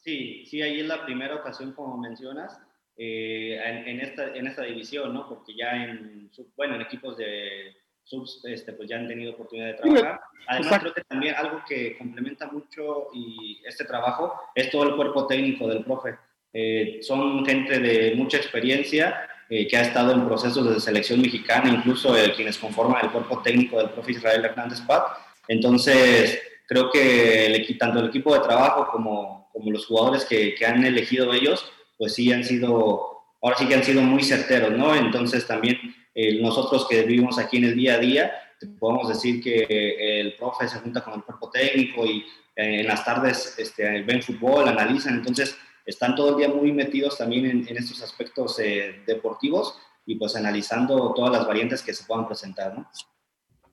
Sí, 0.00 0.44
sí, 0.46 0.62
ahí 0.62 0.80
es 0.80 0.86
la 0.86 1.04
primera 1.04 1.36
ocasión, 1.36 1.72
como 1.72 1.98
mencionas 1.98 2.58
eh, 2.96 3.60
en, 3.64 4.00
esta, 4.00 4.34
en 4.34 4.46
esta 4.46 4.62
división, 4.62 5.14
¿no? 5.14 5.28
Porque 5.28 5.54
ya 5.54 5.84
en, 5.84 6.30
bueno, 6.56 6.74
en 6.74 6.82
equipos 6.82 7.16
de 7.16 7.76
subs, 8.04 8.42
este, 8.44 8.72
pues 8.72 8.88
ya 8.88 8.96
han 8.96 9.06
tenido 9.06 9.32
oportunidad 9.32 9.68
de 9.68 9.74
trabajar. 9.74 10.20
Además, 10.48 10.80
creo 10.80 10.94
que 10.94 11.04
también 11.04 11.34
algo 11.36 11.62
que 11.68 11.96
complementa 11.96 12.50
mucho 12.50 13.08
y 13.14 13.62
este 13.64 13.84
trabajo 13.84 14.34
es 14.54 14.70
todo 14.70 14.84
el 14.84 14.96
cuerpo 14.96 15.26
técnico 15.26 15.68
del 15.68 15.84
profe. 15.84 16.16
Eh, 16.52 16.98
son 17.02 17.44
gente 17.46 17.78
de 17.78 18.14
mucha 18.16 18.36
experiencia 18.38 19.29
eh, 19.50 19.68
que 19.68 19.76
ha 19.76 19.82
estado 19.82 20.12
en 20.12 20.26
procesos 20.26 20.72
de 20.72 20.80
selección 20.80 21.20
mexicana, 21.20 21.68
incluso 21.68 22.14
quienes 22.34 22.56
conforman 22.56 23.04
el 23.04 23.10
cuerpo 23.10 23.42
técnico 23.42 23.76
del 23.78 23.90
profe 23.90 24.12
Israel 24.12 24.44
Hernández 24.44 24.80
Pat. 24.80 25.02
Entonces, 25.48 26.40
creo 26.66 26.90
que 26.90 27.46
el, 27.46 27.78
tanto 27.78 27.98
el 27.98 28.06
equipo 28.06 28.32
de 28.32 28.40
trabajo 28.40 28.88
como, 28.90 29.50
como 29.52 29.70
los 29.70 29.86
jugadores 29.86 30.24
que, 30.24 30.54
que 30.54 30.64
han 30.64 30.84
elegido 30.84 31.34
ellos, 31.34 31.70
pues 31.98 32.14
sí 32.14 32.32
han 32.32 32.44
sido, 32.44 33.24
ahora 33.42 33.56
sí 33.58 33.66
que 33.66 33.74
han 33.74 33.84
sido 33.84 34.00
muy 34.00 34.22
certeros, 34.22 34.70
¿no? 34.70 34.94
Entonces 34.94 35.46
también 35.46 35.78
eh, 36.14 36.40
nosotros 36.40 36.86
que 36.88 37.02
vivimos 37.02 37.38
aquí 37.38 37.58
en 37.58 37.64
el 37.64 37.74
día 37.74 37.94
a 37.94 37.98
día, 37.98 38.32
podemos 38.78 39.08
decir 39.08 39.42
que 39.42 40.20
el 40.20 40.34
profe 40.34 40.68
se 40.68 40.78
junta 40.78 41.02
con 41.02 41.14
el 41.14 41.22
cuerpo 41.22 41.50
técnico 41.50 42.06
y 42.06 42.24
eh, 42.56 42.80
en 42.80 42.86
las 42.86 43.04
tardes 43.04 43.54
este, 43.58 44.02
ven 44.02 44.22
fútbol, 44.22 44.68
analizan, 44.68 45.14
entonces 45.14 45.56
están 45.90 46.14
todo 46.14 46.30
el 46.30 46.36
día 46.36 46.48
muy 46.48 46.72
metidos 46.72 47.18
también 47.18 47.66
en, 47.68 47.76
estos 47.76 48.02
aspectos 48.02 48.58
eh, 48.58 49.02
deportivos 49.06 49.78
y 50.06 50.16
pues 50.16 50.34
analizando 50.36 51.12
todas 51.14 51.32
las 51.32 51.46
variantes 51.46 51.82
que 51.82 51.94
se 51.94 52.04
puedan 52.04 52.26
presentar, 52.26 52.76
¿no? 52.76 52.90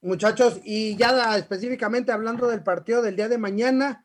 Muchachos, 0.01 0.59
y 0.63 0.95
ya 0.95 1.37
específicamente 1.37 2.11
hablando 2.11 2.47
del 2.47 2.63
partido 2.63 3.01
del 3.01 3.15
día 3.15 3.27
de 3.27 3.37
mañana, 3.37 4.03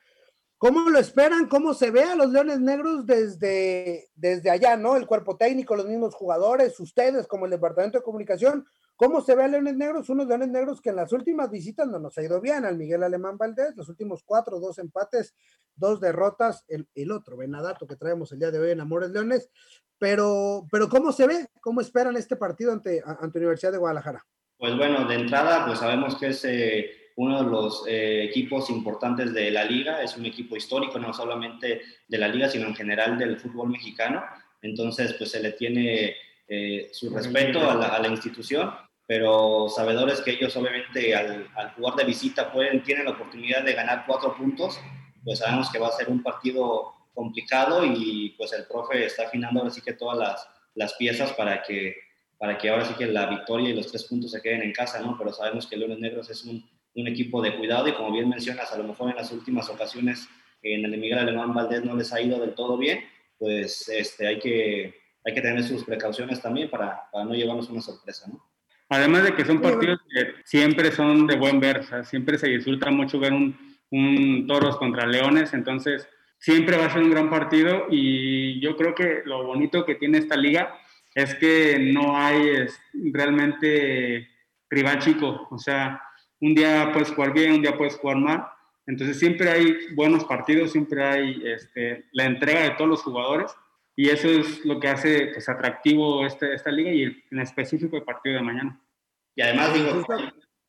¿Cómo 0.62 0.88
lo 0.90 1.00
esperan? 1.00 1.48
¿Cómo 1.48 1.74
se 1.74 1.90
ve 1.90 2.04
a 2.04 2.14
los 2.14 2.30
Leones 2.30 2.60
Negros 2.60 3.04
desde, 3.04 4.10
desde 4.14 4.48
allá, 4.48 4.76
¿no? 4.76 4.94
El 4.94 5.08
cuerpo 5.08 5.36
técnico, 5.36 5.74
los 5.74 5.88
mismos 5.88 6.14
jugadores, 6.14 6.78
ustedes 6.78 7.26
como 7.26 7.46
el 7.46 7.50
Departamento 7.50 7.98
de 7.98 8.04
Comunicación. 8.04 8.64
¿Cómo 9.02 9.20
se 9.20 9.34
ve 9.34 9.42
a 9.42 9.48
Leones 9.48 9.74
Negros? 9.74 10.08
Unos 10.10 10.28
Leones 10.28 10.46
Negros 10.46 10.80
que 10.80 10.90
en 10.90 10.94
las 10.94 11.12
últimas 11.12 11.50
visitas 11.50 11.88
no 11.88 11.98
nos 11.98 12.16
ha 12.16 12.22
ido 12.22 12.40
bien, 12.40 12.64
al 12.64 12.76
Miguel 12.76 13.02
Alemán 13.02 13.36
Valdés, 13.36 13.74
los 13.74 13.88
últimos 13.88 14.22
cuatro, 14.24 14.60
dos 14.60 14.78
empates, 14.78 15.34
dos 15.74 16.00
derrotas, 16.00 16.64
el, 16.68 16.86
el 16.94 17.10
otro 17.10 17.36
Venadato 17.36 17.84
que 17.84 17.96
traemos 17.96 18.30
el 18.30 18.38
día 18.38 18.52
de 18.52 18.60
hoy 18.60 18.70
en 18.70 18.80
Amores 18.80 19.10
Leones. 19.10 19.50
Pero, 19.98 20.68
pero 20.70 20.88
¿cómo 20.88 21.10
se 21.10 21.26
ve? 21.26 21.48
¿Cómo 21.60 21.80
esperan 21.80 22.16
este 22.16 22.36
partido 22.36 22.70
ante, 22.70 23.02
ante 23.04 23.40
Universidad 23.40 23.72
de 23.72 23.78
Guadalajara? 23.78 24.24
Pues 24.56 24.76
bueno, 24.76 25.04
de 25.08 25.16
entrada, 25.16 25.66
pues 25.66 25.80
sabemos 25.80 26.16
que 26.16 26.28
es... 26.28 26.44
Eh 26.44 26.98
uno 27.16 27.44
de 27.44 27.50
los 27.50 27.84
eh, 27.86 28.24
equipos 28.24 28.70
importantes 28.70 29.34
de 29.34 29.50
la 29.50 29.64
liga, 29.64 30.02
es 30.02 30.16
un 30.16 30.24
equipo 30.24 30.56
histórico, 30.56 30.98
no 30.98 31.12
solamente 31.12 31.82
de 32.08 32.18
la 32.18 32.26
liga, 32.26 32.48
sino 32.48 32.66
en 32.68 32.74
general 32.74 33.18
del 33.18 33.38
fútbol 33.38 33.68
mexicano. 33.68 34.24
Entonces, 34.62 35.12
pues 35.18 35.30
se 35.30 35.42
le 35.42 35.52
tiene 35.52 36.16
eh, 36.54 36.90
su 36.92 37.08
respeto 37.08 37.70
a 37.70 37.98
la, 37.98 38.08
institución, 38.08 38.70
pero 39.06 39.68
sabedores 39.68 40.20
que 40.20 40.32
ellos 40.32 40.56
obviamente 40.56 41.14
al, 41.14 41.48
jugar 41.76 41.96
de 41.96 42.04
visita 42.04 42.52
pueden, 42.52 42.82
tienen 42.82 43.04
la 43.04 43.12
oportunidad 43.12 43.62
de 43.62 43.74
ganar 43.74 44.04
cuatro 44.06 44.36
puntos, 44.36 44.78
pues 45.24 45.38
sabemos 45.38 45.70
que 45.70 45.78
va 45.78 45.88
a 45.88 45.92
ser 45.92 46.08
un 46.08 46.22
partido 46.22 46.94
complicado 47.14 47.84
y 47.84 48.30
pues 48.38 48.52
el 48.52 48.66
profe 48.66 49.04
está 49.04 49.24
afinando 49.24 49.60
ahora 49.60 49.70
sí 49.70 49.80
que 49.82 49.92
todas 49.92 50.18
las, 50.18 50.48
las 50.74 50.94
piezas 50.94 51.32
para 51.32 51.62
que, 51.62 51.96
para 52.38 52.56
que 52.56 52.70
ahora 52.70 52.84
sí 52.84 52.94
que 52.94 53.06
la 53.06 53.26
victoria 53.26 53.70
y 53.70 53.74
los 53.74 53.90
tres 53.90 54.04
puntos 54.04 54.30
se 54.30 54.40
queden 54.40 54.62
en 54.62 54.72
casa, 54.72 55.00
¿no? 55.00 55.16
Pero 55.18 55.32
sabemos 55.32 55.66
que 55.66 55.76
Leones 55.76 55.98
Negros 55.98 56.30
es 56.30 56.44
un 56.44 56.64
un 56.94 57.08
equipo 57.08 57.40
de 57.40 57.56
cuidado 57.56 57.88
y 57.88 57.94
como 57.94 58.12
bien 58.12 58.28
mencionas, 58.28 58.72
a 58.72 58.78
lo 58.78 58.84
mejor 58.84 59.10
en 59.10 59.16
las 59.16 59.32
últimas 59.32 59.68
ocasiones 59.68 60.28
en 60.62 60.84
el 60.84 60.98
Miguel 60.98 61.18
Alemán 61.18 61.54
Valdés 61.54 61.84
no 61.84 61.96
les 61.96 62.12
ha 62.12 62.20
ido 62.20 62.38
del 62.38 62.54
todo 62.54 62.76
bien, 62.76 63.00
pues 63.38 63.88
este, 63.88 64.26
hay, 64.26 64.38
que, 64.38 64.94
hay 65.24 65.34
que 65.34 65.40
tener 65.40 65.64
sus 65.64 65.84
precauciones 65.84 66.40
también 66.40 66.70
para, 66.70 67.10
para 67.10 67.24
no 67.24 67.34
llevarnos 67.34 67.68
una 67.70 67.80
sorpresa, 67.80 68.28
¿no? 68.28 68.44
Además 68.92 69.24
de 69.24 69.34
que 69.34 69.46
son 69.46 69.62
partidos 69.62 70.00
que 70.10 70.34
siempre 70.44 70.92
son 70.92 71.26
de 71.26 71.36
buen 71.36 71.60
ver, 71.60 71.82
siempre 72.04 72.36
se 72.36 72.48
disfruta 72.48 72.90
mucho 72.90 73.18
ver 73.18 73.32
un, 73.32 73.56
un 73.90 74.46
toros 74.46 74.76
contra 74.76 75.06
leones, 75.06 75.54
entonces 75.54 76.06
siempre 76.36 76.76
va 76.76 76.84
a 76.84 76.90
ser 76.90 77.02
un 77.02 77.10
gran 77.10 77.30
partido 77.30 77.86
y 77.88 78.60
yo 78.60 78.76
creo 78.76 78.94
que 78.94 79.22
lo 79.24 79.46
bonito 79.46 79.86
que 79.86 79.94
tiene 79.94 80.18
esta 80.18 80.36
liga 80.36 80.74
es 81.14 81.34
que 81.36 81.78
no 81.78 82.18
hay 82.18 82.66
realmente 82.92 84.28
rival 84.68 84.98
chico, 84.98 85.48
o 85.50 85.58
sea, 85.58 86.02
un 86.40 86.54
día 86.54 86.90
puedes 86.92 87.12
jugar 87.12 87.32
bien, 87.32 87.52
un 87.52 87.62
día 87.62 87.78
puedes 87.78 87.96
jugar 87.96 88.18
mal, 88.18 88.44
entonces 88.86 89.18
siempre 89.18 89.48
hay 89.48 89.74
buenos 89.94 90.26
partidos, 90.26 90.72
siempre 90.72 91.02
hay 91.02 91.42
este, 91.46 92.04
la 92.12 92.26
entrega 92.26 92.60
de 92.60 92.70
todos 92.72 92.90
los 92.90 93.02
jugadores 93.02 93.56
y 93.96 94.10
eso 94.10 94.28
es 94.28 94.62
lo 94.66 94.78
que 94.78 94.88
hace 94.88 95.28
pues, 95.32 95.48
atractivo 95.48 96.26
este, 96.26 96.52
esta 96.52 96.70
liga 96.70 96.90
y 96.92 97.04
en 97.04 97.38
específico 97.40 97.96
el 97.96 98.02
partido 98.02 98.36
de 98.36 98.42
mañana. 98.42 98.81
Y 99.34 99.42
además, 99.42 99.74
digo, 99.74 100.04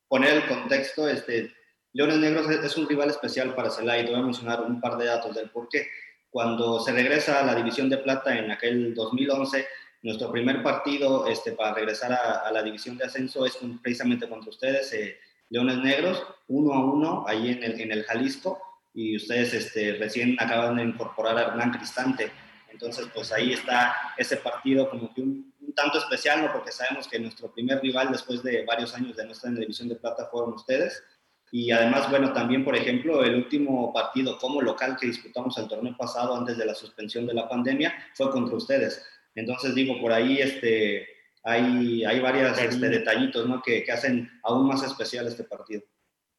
poner 0.08 0.34
el 0.36 0.48
contexto, 0.48 1.08
este, 1.08 1.54
Leones 1.94 2.18
Negros 2.18 2.50
es 2.50 2.78
un 2.78 2.88
rival 2.88 3.10
especial 3.10 3.54
para 3.56 3.70
Celaya 3.70 4.02
y 4.02 4.06
te 4.06 4.12
voy 4.12 4.22
a 4.22 4.26
mencionar 4.26 4.62
un 4.62 4.82
par 4.82 4.98
de 4.98 5.06
datos 5.06 5.36
del 5.36 5.50
por 5.50 5.70
qué. 5.70 5.88
Cuando 6.30 6.80
se 6.80 6.92
regresa 6.92 7.40
a 7.40 7.46
la 7.46 7.56
División 7.56 7.90
de 7.90 7.98
Plata 7.98 8.38
en 8.38 8.50
aquel 8.50 8.96
2011, 8.96 9.68
nuestro 10.02 10.32
primer 10.32 10.64
partido 10.64 11.28
este, 11.28 11.52
para 11.52 11.76
regresar 11.76 12.12
a, 12.12 12.52
la 12.52 12.64
División 12.64 12.98
de 12.98 13.06
Ascenso 13.06 13.46
es 13.46 13.58
precisamente 13.82 14.28
contra 14.28 14.50
ustedes, 14.50 14.92
eh, 14.94 15.18
Leones 15.50 15.78
Negros, 15.78 16.26
uno 16.48 16.74
a 16.74 16.84
uno, 16.84 17.26
ahí 17.28 17.52
en 17.52 17.64
el, 17.64 17.80
en 17.80 17.92
el 17.92 18.04
Jalisco, 18.04 18.60
y 18.94 19.16
ustedes 19.16 19.54
este, 19.54 19.94
recién 19.94 20.36
acaban 20.40 20.78
de 20.78 20.84
incorporar 20.84 21.38
a 21.38 21.44
Hernán 21.44 21.72
Cristante. 21.72 22.32
Entonces, 22.72 23.08
pues 23.14 23.32
ahí 23.32 23.54
está 23.54 23.96
ese 24.18 24.38
partido 24.38 24.90
como 24.90 25.14
que 25.14 25.22
un, 25.22 25.53
tanto 25.76 25.98
especial, 25.98 26.42
¿no? 26.42 26.52
porque 26.52 26.72
sabemos 26.72 27.08
que 27.08 27.20
nuestro 27.20 27.52
primer 27.52 27.82
rival 27.82 28.12
después 28.12 28.44
de 28.44 28.66
varios 28.66 28.94
años 28.94 29.16
de 29.16 29.26
no 29.26 29.32
estar 29.32 29.50
en 29.50 29.56
la 29.56 29.62
División 29.62 29.90
de 29.90 29.96
Plata 29.96 30.28
fueron 30.32 30.54
ustedes. 30.54 31.04
Y 31.52 31.70
además, 31.70 32.10
bueno, 32.10 32.34
también, 32.34 32.66
por 32.66 32.76
ejemplo, 32.76 33.24
el 33.24 33.36
último 33.36 33.94
partido 33.94 34.40
como 34.40 34.62
local 34.62 34.98
que 35.00 35.06
disputamos 35.06 35.56
el 35.60 35.68
torneo 35.68 35.96
pasado 35.96 36.36
antes 36.36 36.58
de 36.58 36.66
la 36.66 36.74
suspensión 36.74 37.28
de 37.28 37.36
la 37.36 37.48
pandemia 37.48 37.94
fue 38.16 38.32
contra 38.32 38.58
ustedes. 38.58 39.06
Entonces, 39.36 39.76
digo, 39.76 40.00
por 40.02 40.12
ahí 40.12 40.40
este, 40.40 41.08
hay, 41.44 42.04
hay 42.06 42.20
varios 42.20 42.58
este, 42.58 42.90
detallitos 42.90 43.48
¿no? 43.48 43.62
que, 43.62 43.84
que, 43.84 43.92
hacen 43.92 44.32
aún 44.44 44.68
más 44.68 44.82
especial 44.84 45.28
este 45.28 45.44
partido. 45.44 45.84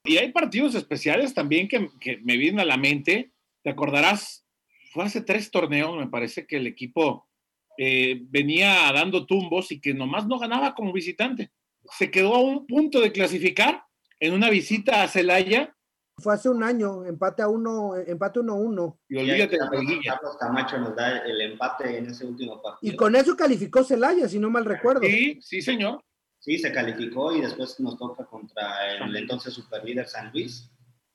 Y 0.05 0.17
hay 0.17 0.33
partidos 0.33 0.75
especiales 0.75 1.33
también 1.33 1.69
que, 1.69 1.91
que 2.01 2.19
me 2.25 2.37
vienen 2.37 2.61
a 2.61 2.65
la 2.65 2.77
mente. 2.77 3.33
Te 3.63 3.71
acordarás, 3.71 4.45
fue 4.91 5.05
hace 5.05 5.21
tres 5.21 5.51
torneos, 5.51 5.97
me 5.97 6.09
parece 6.09 6.47
que 6.47 6.57
el 6.57 6.67
equipo 6.67 7.29
eh, 7.77 8.21
venía 8.29 8.93
dando 8.93 9.27
tumbos 9.27 9.73
y 9.73 9.81
que 9.81 9.95
nomás 9.95 10.27
no 10.27 10.39
ganaba 10.39 10.75
como 10.75 10.93
visitante. 10.93 11.51
Se 11.91 12.11
quedó 12.11 12.35
a 12.35 12.41
un 12.41 12.67
punto 12.67 13.01
de 13.01 13.13
clasificar 13.13 13.85
en 14.21 14.35
una 14.35 14.51
visita 14.51 15.03
a 15.03 15.09
Celaya. 15.09 15.75
Fue 16.17 16.33
hace 16.33 16.49
un 16.49 16.63
año, 16.63 17.05
empate 17.05 17.43
a 17.43 17.49
uno, 17.49 17.97
empate 17.97 18.41
1-1. 18.41 18.99
Y 19.09 19.17
olvídate 19.17 19.59
de 19.59 20.01
Carlos 20.05 20.37
Camacho 20.39 20.79
nos 20.79 20.95
da 20.95 21.19
el 21.19 21.41
empate 21.41 21.99
en 21.99 22.07
ese 22.07 22.25
último 22.25 22.63
partido. 22.63 22.93
Y 22.93 22.97
con 22.97 23.17
eso 23.17 23.37
calificó 23.37 23.83
Celaya, 23.83 24.29
si 24.29 24.39
no 24.39 24.49
mal 24.49 24.65
recuerdo. 24.65 25.03
Sí, 25.03 25.39
sí, 25.43 25.61
señor. 25.61 26.03
Sí, 26.39 26.59
se 26.59 26.73
calificó 26.73 27.35
y 27.35 27.41
después 27.41 27.81
nos 27.81 27.99
toca 27.99 28.25
contra 28.27 28.95
el 28.97 29.17
entonces 29.17 29.55
superlíder 29.55 30.07
San 30.07 30.31
Luis. 30.31 30.71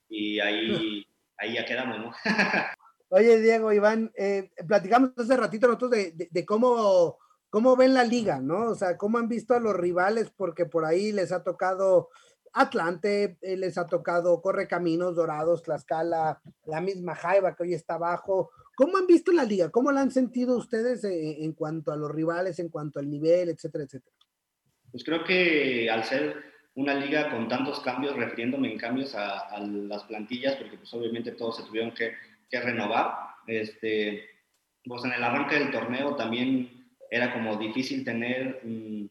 Y 0.08 0.40
ahí, 0.40 1.06
ahí 1.38 1.54
ya 1.54 1.64
quedamos, 1.64 1.98
¿no? 1.98 2.12
Oye, 3.12 3.40
Diego, 3.40 3.72
Iván, 3.72 4.12
eh, 4.14 4.52
platicamos 4.68 5.10
hace 5.16 5.36
ratito 5.36 5.66
nosotros 5.66 5.90
de, 5.90 6.44
cómo, 6.46 7.18
cómo 7.48 7.74
ven 7.74 7.92
la 7.92 8.04
liga, 8.04 8.38
¿no? 8.38 8.70
O 8.70 8.74
sea, 8.76 8.96
cómo 8.96 9.18
han 9.18 9.28
visto 9.28 9.52
a 9.52 9.58
los 9.58 9.74
rivales, 9.74 10.30
porque 10.30 10.64
por 10.64 10.84
ahí 10.84 11.10
les 11.10 11.32
ha 11.32 11.42
tocado 11.42 12.10
Atlante, 12.52 13.36
eh, 13.42 13.56
les 13.56 13.78
ha 13.78 13.86
tocado 13.86 14.40
Correcaminos, 14.40 15.16
Dorados, 15.16 15.64
Tlaxcala, 15.64 16.40
la 16.66 16.80
misma 16.80 17.16
Jaiba 17.16 17.56
que 17.56 17.64
hoy 17.64 17.74
está 17.74 17.94
abajo. 17.94 18.52
¿Cómo 18.76 18.96
han 18.96 19.08
visto 19.08 19.32
la 19.32 19.42
liga? 19.42 19.70
¿Cómo 19.70 19.90
la 19.90 20.02
han 20.02 20.12
sentido 20.12 20.56
ustedes 20.56 21.02
eh, 21.02 21.42
en 21.42 21.52
cuanto 21.52 21.90
a 21.90 21.96
los 21.96 22.12
rivales, 22.12 22.60
en 22.60 22.68
cuanto 22.68 23.00
al 23.00 23.10
nivel, 23.10 23.48
etcétera, 23.48 23.84
etcétera? 23.84 24.16
Pues 24.92 25.02
creo 25.02 25.24
que 25.24 25.90
al 25.90 26.04
ser 26.04 26.36
una 26.76 26.94
liga 26.94 27.28
con 27.32 27.48
tantos 27.48 27.80
cambios, 27.80 28.14
refiriéndome 28.14 28.70
en 28.70 28.78
cambios 28.78 29.16
a, 29.16 29.48
a 29.48 29.58
las 29.60 30.04
plantillas, 30.04 30.54
porque 30.54 30.76
pues 30.76 30.94
obviamente 30.94 31.32
todos 31.32 31.56
se 31.56 31.64
tuvieron 31.64 31.92
que 31.92 32.12
que 32.50 32.60
renovar. 32.60 33.14
Este, 33.46 34.28
pues 34.84 35.04
en 35.04 35.12
el 35.12 35.22
arranque 35.22 35.58
del 35.58 35.70
torneo 35.70 36.16
también 36.16 36.88
era 37.10 37.32
como 37.32 37.56
difícil 37.56 38.04
tener 38.04 38.60
mm, 38.62 39.06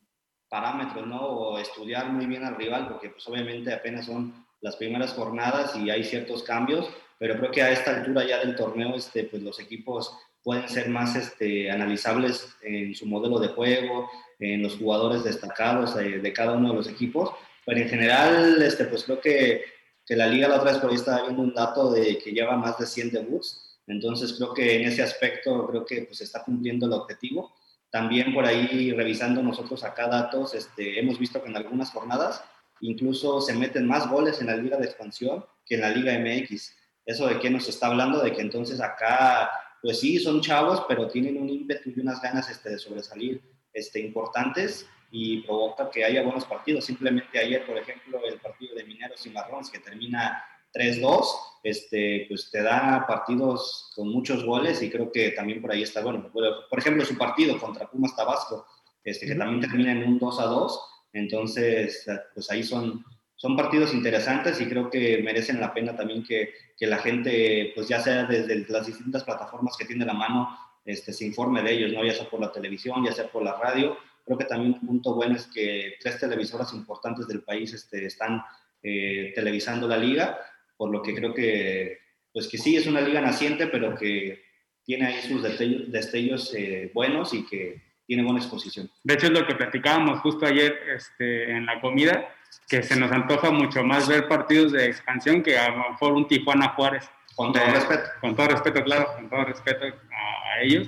parámetros, 0.49 1.07
¿no? 1.07 1.21
O 1.21 1.59
estudiar 1.59 2.11
muy 2.11 2.25
bien 2.25 2.43
al 2.43 2.55
rival, 2.55 2.87
porque 2.87 3.09
pues 3.09 3.27
obviamente 3.27 3.73
apenas 3.73 4.05
son 4.05 4.45
las 4.61 4.75
primeras 4.75 5.13
jornadas 5.13 5.75
y 5.75 5.89
hay 5.89 6.03
ciertos 6.03 6.43
cambios, 6.43 6.89
pero 7.17 7.37
creo 7.37 7.51
que 7.51 7.61
a 7.61 7.71
esta 7.71 7.95
altura 7.95 8.25
ya 8.25 8.39
del 8.39 8.55
torneo, 8.55 8.95
este, 8.95 9.23
pues 9.25 9.41
los 9.41 9.59
equipos 9.59 10.17
pueden 10.43 10.67
ser 10.69 10.89
más 10.89 11.15
este, 11.15 11.69
analizables 11.69 12.55
en 12.61 12.95
su 12.95 13.05
modelo 13.05 13.39
de 13.39 13.49
juego, 13.49 14.09
en 14.39 14.63
los 14.63 14.77
jugadores 14.77 15.23
destacados 15.23 15.95
de, 15.95 16.19
de 16.19 16.33
cada 16.33 16.53
uno 16.53 16.69
de 16.69 16.75
los 16.75 16.87
equipos, 16.87 17.31
pero 17.65 17.81
en 17.81 17.89
general, 17.89 18.61
este, 18.61 18.85
pues 18.85 19.03
creo 19.03 19.19
que 19.19 19.63
que 20.09 20.15
la 20.15 20.25
liga 20.25 20.47
la 20.47 20.55
otra 20.55 20.71
vez 20.71 20.81
por 20.81 20.89
ahí 20.89 20.95
estaba 20.95 21.21
viendo 21.21 21.43
un 21.43 21.53
dato 21.53 21.91
de 21.91 22.17
que 22.17 22.31
lleva 22.31 22.57
más 22.57 22.79
de 22.79 22.87
100 22.87 23.11
debuts, 23.11 23.77
entonces 23.85 24.33
creo 24.33 24.55
que 24.55 24.77
en 24.77 24.87
ese 24.87 25.03
aspecto 25.03 25.67
creo 25.67 25.85
que 25.85 26.01
pues 26.01 26.19
está 26.21 26.43
cumpliendo 26.43 26.87
el 26.87 26.93
objetivo. 26.93 27.53
También 27.91 28.33
por 28.33 28.43
ahí 28.43 28.91
revisando 28.91 29.43
nosotros 29.43 29.83
acá 29.83 30.07
datos, 30.07 30.55
este, 30.55 30.99
hemos 30.99 31.19
visto 31.19 31.43
que 31.43 31.49
en 31.49 31.57
algunas 31.57 31.91
jornadas 31.91 32.43
incluso 32.81 33.39
se 33.39 33.53
meten 33.53 33.85
más 33.85 34.09
goles 34.09 34.41
en 34.41 34.47
la 34.47 34.55
liga 34.55 34.77
de 34.77 34.85
expansión 34.85 35.45
que 35.63 35.75
en 35.75 35.81
la 35.81 35.91
liga 35.91 36.17
MX. 36.17 36.73
¿Eso 37.05 37.27
de 37.27 37.39
qué 37.39 37.51
nos 37.51 37.69
está 37.69 37.85
hablando? 37.85 38.19
De 38.19 38.33
que 38.33 38.41
entonces 38.41 38.81
acá, 38.81 39.51
pues 39.79 39.99
sí, 39.99 40.17
son 40.17 40.41
chavos, 40.41 40.85
pero 40.87 41.07
tienen 41.07 41.39
un 41.39 41.49
ímpetu 41.49 41.91
y 41.91 41.99
unas 41.99 42.19
ganas 42.19 42.49
este, 42.49 42.71
de 42.71 42.79
sobresalir 42.79 43.43
este, 43.73 43.99
importantes 43.99 44.87
y 45.11 45.41
provoca 45.41 45.89
que 45.89 46.03
haya 46.03 46.23
buenos 46.23 46.45
partidos. 46.45 46.85
Simplemente 46.85 47.39
ayer, 47.39 47.65
por 47.65 47.77
ejemplo, 47.77 48.19
el 48.25 48.39
partido 48.39 48.75
de 48.75 48.83
Mineros 48.83 49.25
y 49.25 49.29
Marrones, 49.29 49.69
que 49.69 49.79
termina 49.79 50.43
3-2, 50.73 51.25
este, 51.63 52.25
pues 52.27 52.49
te 52.51 52.61
da 52.61 53.05
partidos 53.07 53.91
con 53.95 54.09
muchos 54.09 54.45
goles 54.45 54.81
y 54.81 54.89
creo 54.89 55.11
que 55.11 55.31
también 55.31 55.61
por 55.61 55.71
ahí 55.71 55.83
está 55.83 56.01
bueno. 56.01 56.31
Por 56.31 56.79
ejemplo, 56.79 57.05
su 57.05 57.17
partido 57.17 57.59
contra 57.59 57.89
Pumas 57.89 58.15
Tabasco, 58.15 58.65
este, 59.03 59.25
que 59.25 59.35
también 59.35 59.61
termina 59.61 59.91
en 59.91 60.03
un 60.03 60.19
2-2, 60.19 60.79
entonces, 61.13 62.05
pues 62.33 62.51
ahí 62.51 62.63
son, 62.63 63.03
son 63.35 63.55
partidos 63.55 63.93
interesantes 63.93 64.61
y 64.61 64.67
creo 64.67 64.89
que 64.89 65.23
merecen 65.23 65.59
la 65.59 65.73
pena 65.73 65.95
también 65.95 66.23
que, 66.23 66.53
que 66.77 66.85
la 66.85 66.99
gente, 66.99 67.71
pues 67.73 67.87
ya 67.87 67.99
sea 67.99 68.25
desde 68.25 68.65
las 68.69 68.85
distintas 68.85 69.23
plataformas 69.23 69.75
que 69.75 69.85
tiene 69.85 70.05
la 70.05 70.13
mano, 70.13 70.55
este, 70.85 71.13
se 71.13 71.25
informe 71.25 71.61
de 71.61 71.71
ellos, 71.71 71.93
¿no? 71.93 72.05
ya 72.05 72.13
sea 72.13 72.29
por 72.29 72.39
la 72.39 72.51
televisión, 72.51 73.03
ya 73.03 73.11
sea 73.11 73.27
por 73.27 73.43
la 73.43 73.57
radio, 73.57 73.97
Creo 74.29 74.37
que 74.37 74.45
también 74.45 74.73
un 74.73 74.87
punto 74.87 75.15
bueno 75.15 75.35
es 75.35 75.47
que 75.47 75.95
tres 75.99 76.19
televisoras 76.19 76.71
importantes 76.75 77.27
del 77.27 77.41
país 77.41 77.73
este, 77.73 78.05
están 78.05 78.43
eh, 78.83 79.31
televisando 79.33 79.87
la 79.87 79.97
liga, 79.97 80.39
por 80.77 80.91
lo 80.91 81.01
que 81.01 81.15
creo 81.15 81.33
que, 81.33 81.97
pues 82.31 82.47
que 82.47 82.59
sí, 82.59 82.75
es 82.75 82.85
una 82.85 83.01
liga 83.01 83.21
naciente, 83.21 83.65
pero 83.65 83.95
que 83.95 84.43
tiene 84.83 85.07
ahí 85.07 85.21
sus 85.23 85.41
destellos, 85.41 86.53
eh, 86.53 86.91
buenos 86.93 87.33
y 87.33 87.43
que 87.43 87.81
tiene 88.05 88.21
buena 88.21 88.37
exposición. 88.37 88.91
De 89.03 89.15
hecho, 89.15 89.25
es 89.25 89.31
lo 89.31 89.47
que 89.47 89.55
platicábamos 89.55 90.19
justo 90.19 90.45
ayer 90.45 90.77
este, 90.95 91.49
en 91.49 91.65
la 91.65 91.81
comida, 91.81 92.29
que 92.67 92.83
se 92.83 92.99
nos 92.99 93.11
antoja 93.11 93.49
mucho 93.49 93.83
más 93.83 94.07
ver 94.07 94.27
partidos 94.27 94.73
de 94.73 94.85
expansión 94.85 95.41
que 95.41 95.57
a 95.57 95.69
lo 95.71 95.89
mejor 95.89 96.13
un 96.13 96.27
Tijuana 96.27 96.69
Juárez. 96.75 97.09
Con 97.35 97.51
todo 97.51 97.65
respeto. 97.65 98.03
Con 98.21 98.35
todo 98.35 98.47
respeto, 98.49 98.83
claro, 98.83 99.07
con 99.15 99.27
todo 99.27 99.45
respeto 99.45 99.85
a, 99.85 100.53
a 100.53 100.61
ellos. 100.61 100.87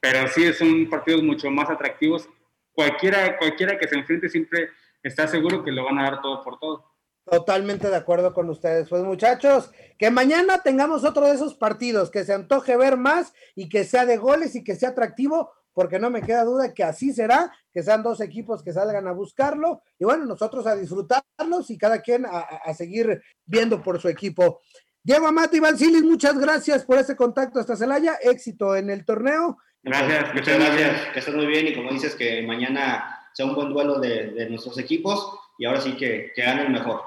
Pero 0.00 0.26
sí 0.28 0.50
son 0.54 0.88
partidos 0.88 1.22
mucho 1.22 1.50
más 1.50 1.68
atractivos 1.68 2.30
cualquiera, 2.78 3.36
cualquiera 3.36 3.76
que 3.76 3.88
se 3.88 3.96
enfrente 3.96 4.28
siempre 4.28 4.68
está 5.02 5.26
seguro 5.26 5.64
que 5.64 5.72
lo 5.72 5.84
van 5.84 5.98
a 5.98 6.04
dar 6.04 6.22
todo 6.22 6.44
por 6.44 6.60
todo. 6.60 6.84
Totalmente 7.24 7.90
de 7.90 7.96
acuerdo 7.96 8.32
con 8.32 8.48
ustedes. 8.48 8.88
Pues 8.88 9.02
muchachos, 9.02 9.72
que 9.98 10.12
mañana 10.12 10.62
tengamos 10.62 11.02
otro 11.02 11.26
de 11.26 11.32
esos 11.32 11.56
partidos, 11.56 12.08
que 12.08 12.24
se 12.24 12.34
antoje 12.34 12.76
ver 12.76 12.96
más 12.96 13.32
y 13.56 13.68
que 13.68 13.82
sea 13.82 14.06
de 14.06 14.16
goles 14.16 14.54
y 14.54 14.62
que 14.62 14.76
sea 14.76 14.90
atractivo, 14.90 15.50
porque 15.72 15.98
no 15.98 16.08
me 16.08 16.22
queda 16.22 16.44
duda 16.44 16.72
que 16.72 16.84
así 16.84 17.12
será, 17.12 17.52
que 17.72 17.82
sean 17.82 18.04
dos 18.04 18.20
equipos 18.20 18.62
que 18.62 18.72
salgan 18.72 19.08
a 19.08 19.12
buscarlo 19.12 19.82
y 19.98 20.04
bueno, 20.04 20.24
nosotros 20.24 20.64
a 20.68 20.76
disfrutarlos 20.76 21.70
y 21.70 21.78
cada 21.78 22.00
quien 22.00 22.26
a, 22.26 22.72
seguir 22.74 23.20
viendo 23.44 23.82
por 23.82 24.00
su 24.00 24.08
equipo. 24.08 24.60
Diego 25.02 25.26
Amato 25.26 25.56
y 25.56 25.76
Silis, 25.76 26.04
muchas 26.04 26.38
gracias 26.38 26.84
por 26.84 26.98
ese 26.98 27.16
contacto 27.16 27.58
hasta 27.58 27.76
Celaya, 27.76 28.14
éxito 28.22 28.76
en 28.76 28.88
el 28.88 29.04
torneo 29.04 29.58
Gracias, 29.82 30.34
muchas 30.34 30.58
gracias. 30.58 31.12
Que 31.12 31.18
estés 31.20 31.34
muy 31.34 31.46
bien 31.46 31.68
y 31.68 31.74
como 31.74 31.90
dices, 31.90 32.14
que 32.14 32.42
mañana 32.42 33.30
sea 33.32 33.46
un 33.46 33.54
buen 33.54 33.72
duelo 33.72 34.00
de, 34.00 34.48
nuestros 34.50 34.78
equipos 34.78 35.38
y 35.58 35.64
ahora 35.64 35.80
sí 35.80 35.96
que, 35.96 36.32
que 36.34 36.42
el 36.42 36.70
mejor. 36.70 37.00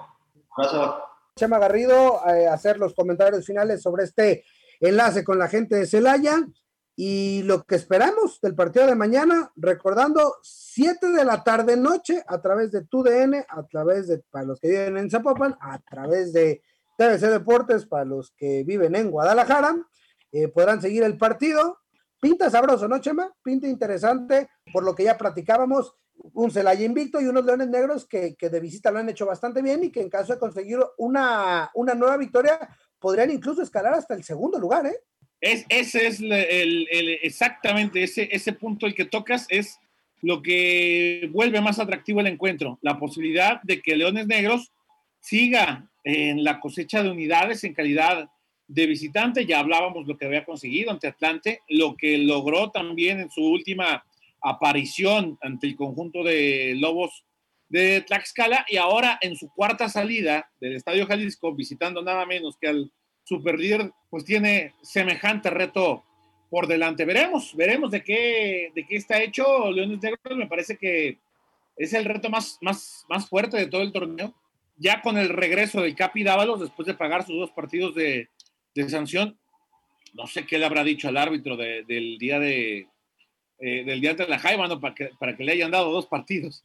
abrazo. 0.56 1.04
Chema 1.36 1.60
Garrido, 1.60 2.22
eh, 2.28 2.48
hacer 2.48 2.78
los 2.78 2.94
comentarios 2.94 3.46
finales 3.46 3.82
sobre 3.82 4.04
este 4.04 4.44
enlace 4.80 5.24
con 5.24 5.40
la 5.40 5.48
gente 5.48 5.76
de 5.76 5.86
Celaya 5.86 6.46
y 6.96 7.44
lo 7.44 7.64
que 7.64 7.76
esperamos 7.76 8.40
del 8.42 8.56
partido 8.56 8.86
de 8.86 8.96
mañana, 8.96 9.52
recordando 9.56 10.36
7 10.42 11.08
de 11.08 11.26
la 11.26 11.44
tarde 11.44 11.78
noche 11.78 12.24
a 12.28 12.42
través 12.42 12.72
de 12.72 12.86
TUDN, 12.86 13.46
a 13.48 13.64
través 13.68 14.08
de, 14.08 14.20
para 14.30 14.46
los 14.46 14.60
que 14.60 14.70
viven 14.70 14.98
en 14.98 15.10
Zapopan, 15.10 15.58
a 15.60 15.80
través 15.80 16.34
de 16.34 16.62
TVC 16.98 17.28
Deportes 17.28 17.86
para 17.86 18.06
los 18.06 18.32
que 18.38 18.64
viven 18.64 18.96
en 18.96 19.10
Guadalajara, 19.10 19.76
eh, 20.32 20.48
podrán 20.50 20.82
seguir 20.82 21.04
el 21.04 21.18
partido 21.18 21.81
Pinta 22.22 22.52
sabroso, 22.52 22.88
¿no, 22.88 23.00
Chema? 23.00 23.34
Pinta 23.44 23.68
interesante, 23.68 24.48
por 24.72 24.84
lo 24.84 24.94
que 24.94 25.04
ya 25.04 25.18
platicábamos. 25.18 25.96
un 26.34 26.52
Celaya 26.52 26.86
invicto 26.86 27.20
y 27.20 27.26
unos 27.26 27.44
Leones 27.46 27.70
Negros 27.70 28.08
que, 28.08 28.36
de 28.40 28.60
visita 28.60 28.92
lo 28.92 29.00
han 29.00 29.10
hecho 29.10 29.26
bastante 29.26 29.64
bien 29.64 29.84
y 29.84 29.90
que 29.90 30.02
en 30.02 30.10
caso 30.10 30.34
de 30.34 30.40
conseguir 30.40 30.78
una, 31.00 31.72
una 31.74 31.96
nueva 31.96 32.18
victoria 32.18 32.60
podrían 33.00 33.32
incluso 33.32 33.64
escalar 33.64 33.96
hasta 33.96 34.14
el 34.14 34.24
segundo 34.24 34.60
lugar, 34.60 34.86
¿eh? 34.86 35.00
Es, 35.42 35.66
ese 35.70 36.06
es 36.06 36.20
el, 36.22 36.88
exactamente 37.24 38.04
ese, 38.04 38.30
ese 38.32 38.54
punto 38.54 38.86
el 38.86 38.94
que 38.94 39.06
tocas 39.06 39.48
es 39.50 39.80
lo 40.22 40.44
que 40.44 41.28
vuelve 41.34 41.60
más 41.60 41.80
atractivo 41.80 42.20
el 42.20 42.28
encuentro, 42.28 42.78
la 42.84 43.00
posibilidad 43.00 43.60
de 43.64 43.82
que 43.82 43.96
Leones 43.96 44.28
Negros 44.28 44.72
siga 45.20 45.90
en 46.04 46.44
la 46.44 46.60
cosecha 46.60 47.02
de 47.02 47.10
unidades 47.10 47.64
en 47.64 47.74
calidad 47.74 48.30
de 48.74 48.88
visitante. 48.88 49.46
Ya 49.46 49.60
hablábamos 49.60 50.08
lo 50.08 50.18
que 50.18 50.26
había 50.26 50.46
conseguido 50.46 50.92
ante 50.92 51.08
Atlante, 51.08 51.62
lo 51.68 51.96
que 51.96 52.18
logró 52.18 52.72
también 52.72 53.20
en 53.20 53.30
su 53.30 53.44
última 53.44 54.04
aparición 54.42 55.38
ante 55.42 55.68
el 55.68 55.76
conjunto 55.76 56.24
de 56.24 56.76
Lobos 56.78 57.26
de 57.70 58.02
Tlaxcala 58.02 58.66
y 58.68 58.78
ahora 58.78 59.18
en 59.22 59.36
su 59.36 59.50
cuarta 59.50 59.88
salida 59.88 60.50
del 60.60 60.76
Estadio 60.76 61.06
Jalisco, 61.06 61.54
visitando 61.54 62.02
nada 62.02 62.26
menos 62.26 62.58
que 62.60 62.68
al 62.68 62.92
superlíder, 63.24 63.92
pues 64.10 64.26
tiene 64.26 64.74
semejante 64.82 65.50
reto 65.50 66.04
por 66.50 66.68
delante. 66.68 67.06
Veremos, 67.06 67.56
veremos 67.56 67.92
de 67.92 68.04
qué, 68.04 68.72
de 68.74 68.86
qué 68.86 68.96
está 68.96 69.22
hecho 69.22 69.72
Leones 69.72 70.02
Negros. 70.02 70.38
Me 70.38 70.48
parece 70.48 70.78
que 70.78 71.20
es 71.78 71.94
el 71.94 72.06
reto 72.06 72.30
más, 72.30 72.58
más, 72.62 73.06
más 73.10 73.28
fuerte 73.30 73.58
de 73.58 73.68
todo 73.68 73.82
el 73.82 73.94
torneo. 73.94 74.34
Ya 74.78 75.02
con 75.02 75.18
el 75.18 75.30
regreso 75.30 75.82
del 75.82 75.96
Capi 75.96 76.24
Dávalos, 76.24 76.60
después 76.60 76.88
de 76.88 76.94
pagar 76.94 77.26
sus 77.26 77.38
dos 77.38 77.52
partidos 77.52 77.94
de, 77.96 78.28
de 78.76 78.90
sanción, 78.90 79.38
no 80.14 80.28
sé 80.28 80.46
qué 80.46 80.58
le 80.58 80.66
habrá 80.66 80.84
dicho 80.84 81.08
al 81.08 81.18
árbitro 81.18 81.58
del 81.58 82.18
día 82.18 82.40
de, 82.40 82.88
eh, 83.60 83.84
del 83.86 84.02
día 84.02 84.14
de 84.14 84.28
la 84.28 84.40
Jaiba, 84.40 84.68
¿no? 84.68 84.80
Para 84.80 84.96
que, 84.96 85.10
para 85.20 85.36
que 85.36 85.44
le 85.44 85.54
hayan 85.54 85.72
dado 85.72 85.92
dos 85.92 86.08
partidos. 86.08 86.64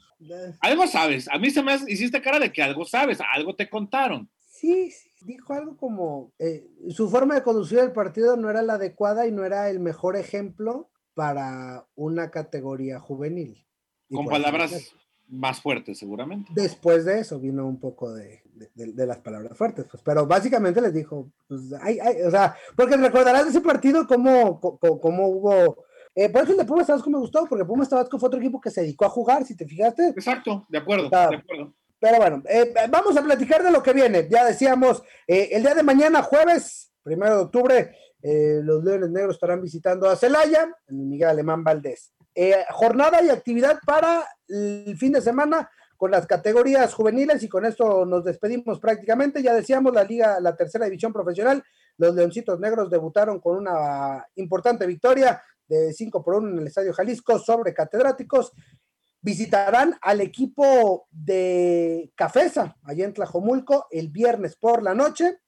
Algo 0.61 0.87
sabes. 0.87 1.29
A 1.29 1.39
mí 1.39 1.51
se 1.51 1.63
me 1.63 1.75
hiciste 1.89 2.21
cara 2.21 2.39
de 2.39 2.53
que 2.53 2.63
algo 2.63 2.85
sabes, 2.85 3.19
algo 3.33 3.55
te 3.55 3.69
contaron. 3.69 4.29
Sí, 4.49 4.91
sí, 4.91 5.11
dijo 5.21 5.53
algo 5.53 5.77
como 5.77 6.33
eh, 6.39 6.67
su 6.91 7.11
forma 7.11 7.35
de 7.35 7.43
conducir 7.43 7.79
el 7.79 7.93
partido 7.93 8.37
no 8.37 8.49
era 8.49 8.63
la 8.63 8.75
adecuada 8.75 9.27
y 9.27 9.33
no 9.33 9.45
era 9.45 9.69
el 9.69 9.81
mejor 9.81 10.17
ejemplo 10.17 10.91
para 11.15 11.87
una 11.95 12.31
categoría 12.31 12.99
juvenil. 12.99 13.67
Con 14.11 14.27
palabras 14.27 14.95
más 15.29 15.61
fuertes, 15.61 15.99
seguramente. 15.99 16.53
Después 16.55 17.05
de 17.05 17.21
eso 17.21 17.39
vino 17.41 17.67
un 17.67 17.81
poco 17.81 18.13
de, 18.13 18.43
de, 18.75 19.07
las 19.07 19.19
palabras 19.19 19.57
fuertes, 19.57 19.87
pues, 19.91 20.03
pero 20.03 20.27
básicamente 20.27 20.81
les 20.81 20.95
dijo, 20.95 21.31
pues, 21.49 21.61
o 21.73 22.31
sea, 22.31 22.57
porque 22.77 22.97
recordarás 22.97 23.45
de 23.45 23.51
ese 23.51 23.61
partido 23.61 24.07
cómo, 24.07 24.61
cómo 24.61 25.29
hubo 25.29 25.87
eh, 26.19 26.31
por 26.31 26.43
eso 26.43 26.53
el 26.53 26.59
de 26.59 26.65
Pumas 26.65 26.87
Tabasco 26.87 27.11
me 27.11 27.19
gustó, 27.19 27.45
porque 27.47 27.67
Pumas 27.67 27.91
Tabasco 27.91 28.19
fue 28.19 28.29
otro 28.29 28.41
equipo 28.41 28.59
que 28.59 28.71
se 28.71 28.81
dedicó 28.81 29.05
a 29.05 29.11
jugar, 29.11 29.45
si 29.45 29.55
te 29.55 29.67
fijaste. 29.67 30.09
Exacto, 30.09 30.65
de 30.71 30.79
acuerdo, 30.79 31.11
de 31.11 31.37
acuerdo. 31.37 31.75
Pero 31.99 32.17
bueno, 32.17 32.43
eh, 32.49 32.73
vamos 32.89 33.15
a 33.19 33.23
platicar 33.23 33.63
de 33.63 33.71
lo 33.71 33.83
que 33.83 33.93
viene. 33.93 34.27
Ya 34.31 34.47
decíamos, 34.47 35.03
eh, 35.27 35.51
el 35.53 35.63
día 35.63 35.75
de 35.75 35.83
mañana, 35.83 36.23
jueves, 36.23 36.91
primero 37.03 37.37
de 37.37 37.43
octubre, 37.43 37.97
los 38.23 38.83
Leones 38.83 39.11
Negros 39.11 39.37
estarán 39.37 39.63
visitando 39.63 40.09
a 40.09 40.17
Celaya, 40.17 40.69
en 40.89 41.09
Miguel 41.09 41.29
Alemán 41.29 41.63
Valdés. 41.63 42.13
Jornada 42.71 43.23
y 43.23 43.31
actividad 43.31 43.79
para 43.87 44.27
el 44.49 44.97
fin 44.99 45.13
de 45.13 45.21
semana 45.21 45.71
con 45.97 46.11
las 46.11 46.27
categorías 46.27 46.93
juveniles 46.93 47.43
y 47.43 47.49
con 47.49 47.65
esto 47.65 48.05
nos 48.05 48.25
despedimos 48.25 48.79
prácticamente. 48.81 49.43
Ya 49.43 49.55
decíamos, 49.55 49.95
la 49.95 50.05
liga, 50.05 50.39
la 50.41 50.55
tercera 50.55 50.85
división 50.85 51.13
profesional, 51.13 51.63
los 51.97 52.15
Leoncitos 52.15 52.61
Negros 52.61 52.91
debutaron 52.91 53.41
con 53.41 53.57
una 53.57 54.27
importante 54.35 54.87
victoria 54.87 55.43
de 55.67 55.93
5 55.93 56.23
por 56.23 56.35
1 56.37 56.51
en 56.51 56.59
el 56.59 56.67
Estadio 56.67 56.93
Jalisco 56.93 57.39
sobre 57.39 57.75
catedráticos. 57.75 58.53
Visitarán 59.21 59.97
al 60.03 60.21
equipo 60.21 61.09
de 61.11 62.13
Cafesa, 62.15 62.77
allá 62.85 63.05
en 63.05 63.15
Tlajomulco, 63.15 63.87
el 63.91 64.09
viernes 64.09 64.57
por 64.57 64.83
la 64.83 64.95
noche. 64.95 65.39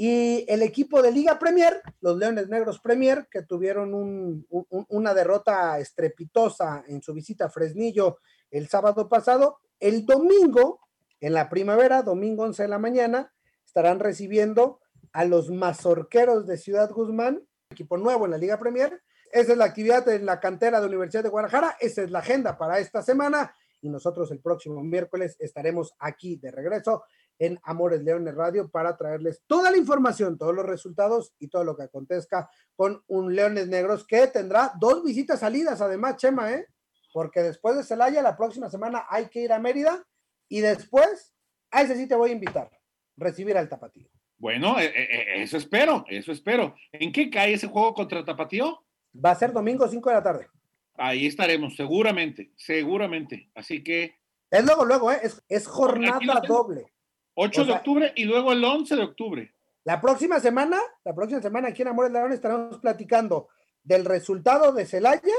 Y 0.00 0.44
el 0.46 0.62
equipo 0.62 1.02
de 1.02 1.10
Liga 1.10 1.40
Premier, 1.40 1.82
los 2.00 2.16
Leones 2.16 2.48
Negros 2.48 2.78
Premier, 2.78 3.26
que 3.28 3.42
tuvieron 3.42 4.46
una 4.88 5.12
derrota 5.12 5.76
estrepitosa 5.80 6.84
en 6.86 7.02
su 7.02 7.12
visita 7.12 7.46
a 7.46 7.50
Fresnillo 7.50 8.18
el 8.52 8.68
sábado 8.68 9.08
pasado, 9.08 9.58
el 9.80 10.06
domingo, 10.06 10.78
en 11.18 11.32
la 11.32 11.48
primavera, 11.48 12.02
domingo 12.02 12.44
11 12.44 12.62
de 12.62 12.68
la 12.68 12.78
mañana, 12.78 13.32
estarán 13.66 13.98
recibiendo 13.98 14.78
a 15.12 15.24
los 15.24 15.50
mazorqueros 15.50 16.46
de 16.46 16.58
Ciudad 16.58 16.92
Guzmán, 16.92 17.42
equipo 17.68 17.96
nuevo 17.96 18.24
en 18.24 18.30
la 18.30 18.38
Liga 18.38 18.56
Premier, 18.56 19.02
esa 19.32 19.52
es 19.52 19.58
la 19.58 19.64
actividad 19.64 20.08
en 20.08 20.24
la 20.24 20.38
cantera 20.38 20.80
de 20.80 20.86
Universidad 20.86 21.24
de 21.24 21.28
Guadalajara. 21.28 21.76
Esa 21.80 22.02
es 22.02 22.10
la 22.10 22.20
agenda 22.20 22.56
para 22.56 22.78
esta 22.78 23.02
semana. 23.02 23.52
Y 23.80 23.88
nosotros 23.88 24.30
el 24.30 24.40
próximo 24.40 24.82
miércoles 24.82 25.36
estaremos 25.38 25.94
aquí 25.98 26.36
de 26.36 26.50
regreso 26.50 27.04
en 27.38 27.58
Amores 27.62 28.02
Leones 28.02 28.34
Radio 28.34 28.70
para 28.70 28.96
traerles 28.96 29.42
toda 29.46 29.70
la 29.70 29.76
información, 29.76 30.38
todos 30.38 30.54
los 30.54 30.66
resultados 30.66 31.34
y 31.38 31.48
todo 31.48 31.64
lo 31.64 31.76
que 31.76 31.84
acontezca 31.84 32.50
con 32.76 33.02
un 33.06 33.34
Leones 33.34 33.68
Negros 33.68 34.06
que 34.06 34.26
tendrá 34.26 34.72
dos 34.78 35.04
visitas 35.04 35.40
salidas, 35.40 35.80
además, 35.80 36.16
Chema, 36.16 36.52
¿eh? 36.52 36.66
Porque 37.12 37.42
después 37.42 37.76
de 37.76 37.84
Celaya, 37.84 38.22
la 38.22 38.36
próxima 38.36 38.68
semana 38.68 39.06
hay 39.08 39.28
que 39.28 39.40
ir 39.40 39.52
a 39.52 39.58
Mérida 39.58 40.04
y 40.48 40.60
después, 40.60 41.34
a 41.70 41.82
ese 41.82 41.96
sí 41.96 42.06
te 42.06 42.14
voy 42.14 42.30
a 42.30 42.34
invitar, 42.34 42.70
recibir 43.16 43.56
al 43.56 43.68
Tapatío. 43.68 44.08
Bueno, 44.38 44.78
eh, 44.78 44.86
eh, 44.86 45.08
eh, 45.10 45.42
eso 45.42 45.56
espero, 45.56 46.04
eso 46.08 46.30
espero. 46.30 46.74
¿En 46.92 47.12
qué 47.12 47.28
cae 47.28 47.54
ese 47.54 47.66
juego 47.66 47.92
contra 47.92 48.24
Tapatío? 48.24 48.84
Va 49.24 49.32
a 49.32 49.34
ser 49.34 49.52
domingo 49.52 49.88
5 49.88 50.08
de 50.08 50.14
la 50.14 50.22
tarde. 50.22 50.48
Ahí 50.94 51.26
estaremos, 51.26 51.76
seguramente, 51.76 52.52
seguramente. 52.56 53.50
Así 53.54 53.82
que. 53.82 54.16
Es 54.50 54.64
luego, 54.64 54.84
luego, 54.84 55.12
¿eh? 55.12 55.20
es, 55.48 55.66
jornada 55.66 56.40
doble. 56.46 56.92
8 57.40 57.64
de 57.66 57.72
octubre 57.72 58.12
y 58.16 58.24
luego 58.24 58.50
el 58.50 58.64
11 58.64 58.96
de 58.96 59.02
octubre. 59.02 59.54
La 59.84 60.00
próxima 60.00 60.40
semana, 60.40 60.80
la 61.04 61.14
próxima 61.14 61.40
semana 61.40 61.68
aquí 61.68 61.82
en 61.82 61.88
Amores 61.88 62.10
León 62.10 62.32
estaremos 62.32 62.78
platicando 62.78 63.48
del 63.84 64.04
resultado 64.04 64.72
de 64.72 64.84
Celaya 64.84 65.34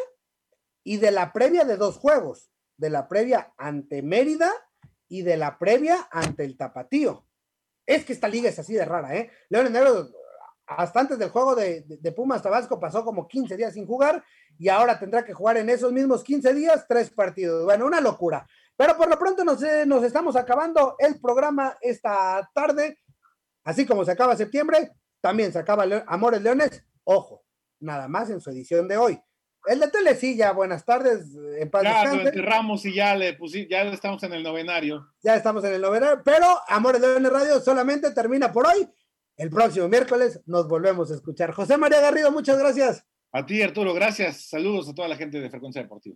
y 0.85 0.95
de 0.95 1.11
la 1.11 1.33
previa 1.33 1.65
de 1.65 1.75
dos 1.75 1.97
juegos, 1.97 2.51
de 2.77 2.89
la 2.89 3.09
previa 3.09 3.53
ante 3.57 4.01
Mérida 4.01 4.49
y 5.09 5.23
de 5.23 5.35
la 5.35 5.59
previa 5.59 6.07
ante 6.09 6.45
el 6.45 6.55
Tapatío. 6.55 7.25
Es 7.85 8.05
que 8.05 8.13
esta 8.13 8.29
liga 8.29 8.47
es 8.47 8.57
así 8.57 8.75
de 8.75 8.85
rara, 8.85 9.17
¿eh? 9.17 9.29
Leones 9.49 9.71
Negros 9.73 10.13
hasta 10.69 11.01
antes 11.01 11.19
del 11.19 11.29
juego 11.29 11.55
de, 11.55 12.13
Pumas 12.15 12.41
Tabasco 12.41 12.79
pasó 12.79 13.03
como 13.03 13.27
15 13.27 13.57
días 13.57 13.73
sin 13.73 13.85
jugar 13.85 14.23
y 14.57 14.69
ahora 14.69 14.99
tendrá 14.99 15.25
que 15.25 15.33
jugar 15.33 15.57
en 15.57 15.69
esos 15.69 15.91
mismos 15.91 16.23
15 16.23 16.53
días 16.53 16.85
tres 16.87 17.09
partidos. 17.09 17.65
Bueno, 17.65 17.85
una 17.87 17.99
locura. 17.99 18.47
Pero 18.79 18.95
por 18.95 19.09
lo 19.09 19.19
pronto 19.19 19.43
nos, 19.43 19.61
eh, 19.61 19.85
nos 19.85 20.05
estamos 20.05 20.37
acabando 20.37 20.95
el 20.99 21.19
programa 21.19 21.77
esta 21.81 22.49
tarde. 22.53 22.99
Así 23.65 23.85
como 23.85 24.05
se 24.05 24.11
acaba 24.11 24.37
septiembre, 24.37 24.91
también 25.19 25.51
se 25.51 25.59
acaba 25.59 25.83
Amores 26.07 26.41
Leones. 26.41 26.85
Ojo, 27.03 27.43
nada 27.81 28.07
más 28.07 28.29
en 28.29 28.39
su 28.39 28.49
edición 28.51 28.87
de 28.87 28.95
hoy. 28.95 29.19
El 29.65 29.81
de 29.81 29.89
Telecilla, 29.89 30.53
buenas 30.53 30.85
tardes. 30.85 31.25
En 31.57 31.69
paz 31.69 31.83
ya 31.83 32.15
lo 32.15 32.21
enterramos 32.21 32.85
y 32.85 32.93
ya 32.93 33.17
le 33.17 33.33
pusimos, 33.33 33.67
ya 33.69 33.81
estamos 33.81 34.23
en 34.23 34.31
el 34.31 34.43
novenario. 34.43 35.09
Ya 35.21 35.35
estamos 35.35 35.61
en 35.65 35.73
el 35.73 35.81
novenario, 35.81 36.21
pero 36.23 36.45
Amores 36.69 37.01
Leones 37.01 37.33
Radio 37.33 37.59
solamente 37.59 38.11
termina 38.11 38.49
por 38.49 38.65
hoy. 38.65 38.87
El 39.35 39.49
próximo 39.49 39.89
miércoles 39.89 40.39
nos 40.45 40.69
volvemos 40.69 41.11
a 41.11 41.15
escuchar. 41.15 41.51
José 41.51 41.75
María 41.75 41.99
Garrido, 41.99 42.31
muchas 42.31 42.57
gracias. 42.57 43.05
A 43.33 43.45
ti, 43.45 43.61
Arturo, 43.61 43.93
gracias. 43.93 44.47
Saludos 44.47 44.87
a 44.87 44.93
toda 44.93 45.09
la 45.09 45.17
gente 45.17 45.41
de 45.41 45.49
Frecuencia 45.49 45.81
Deportiva. 45.81 46.15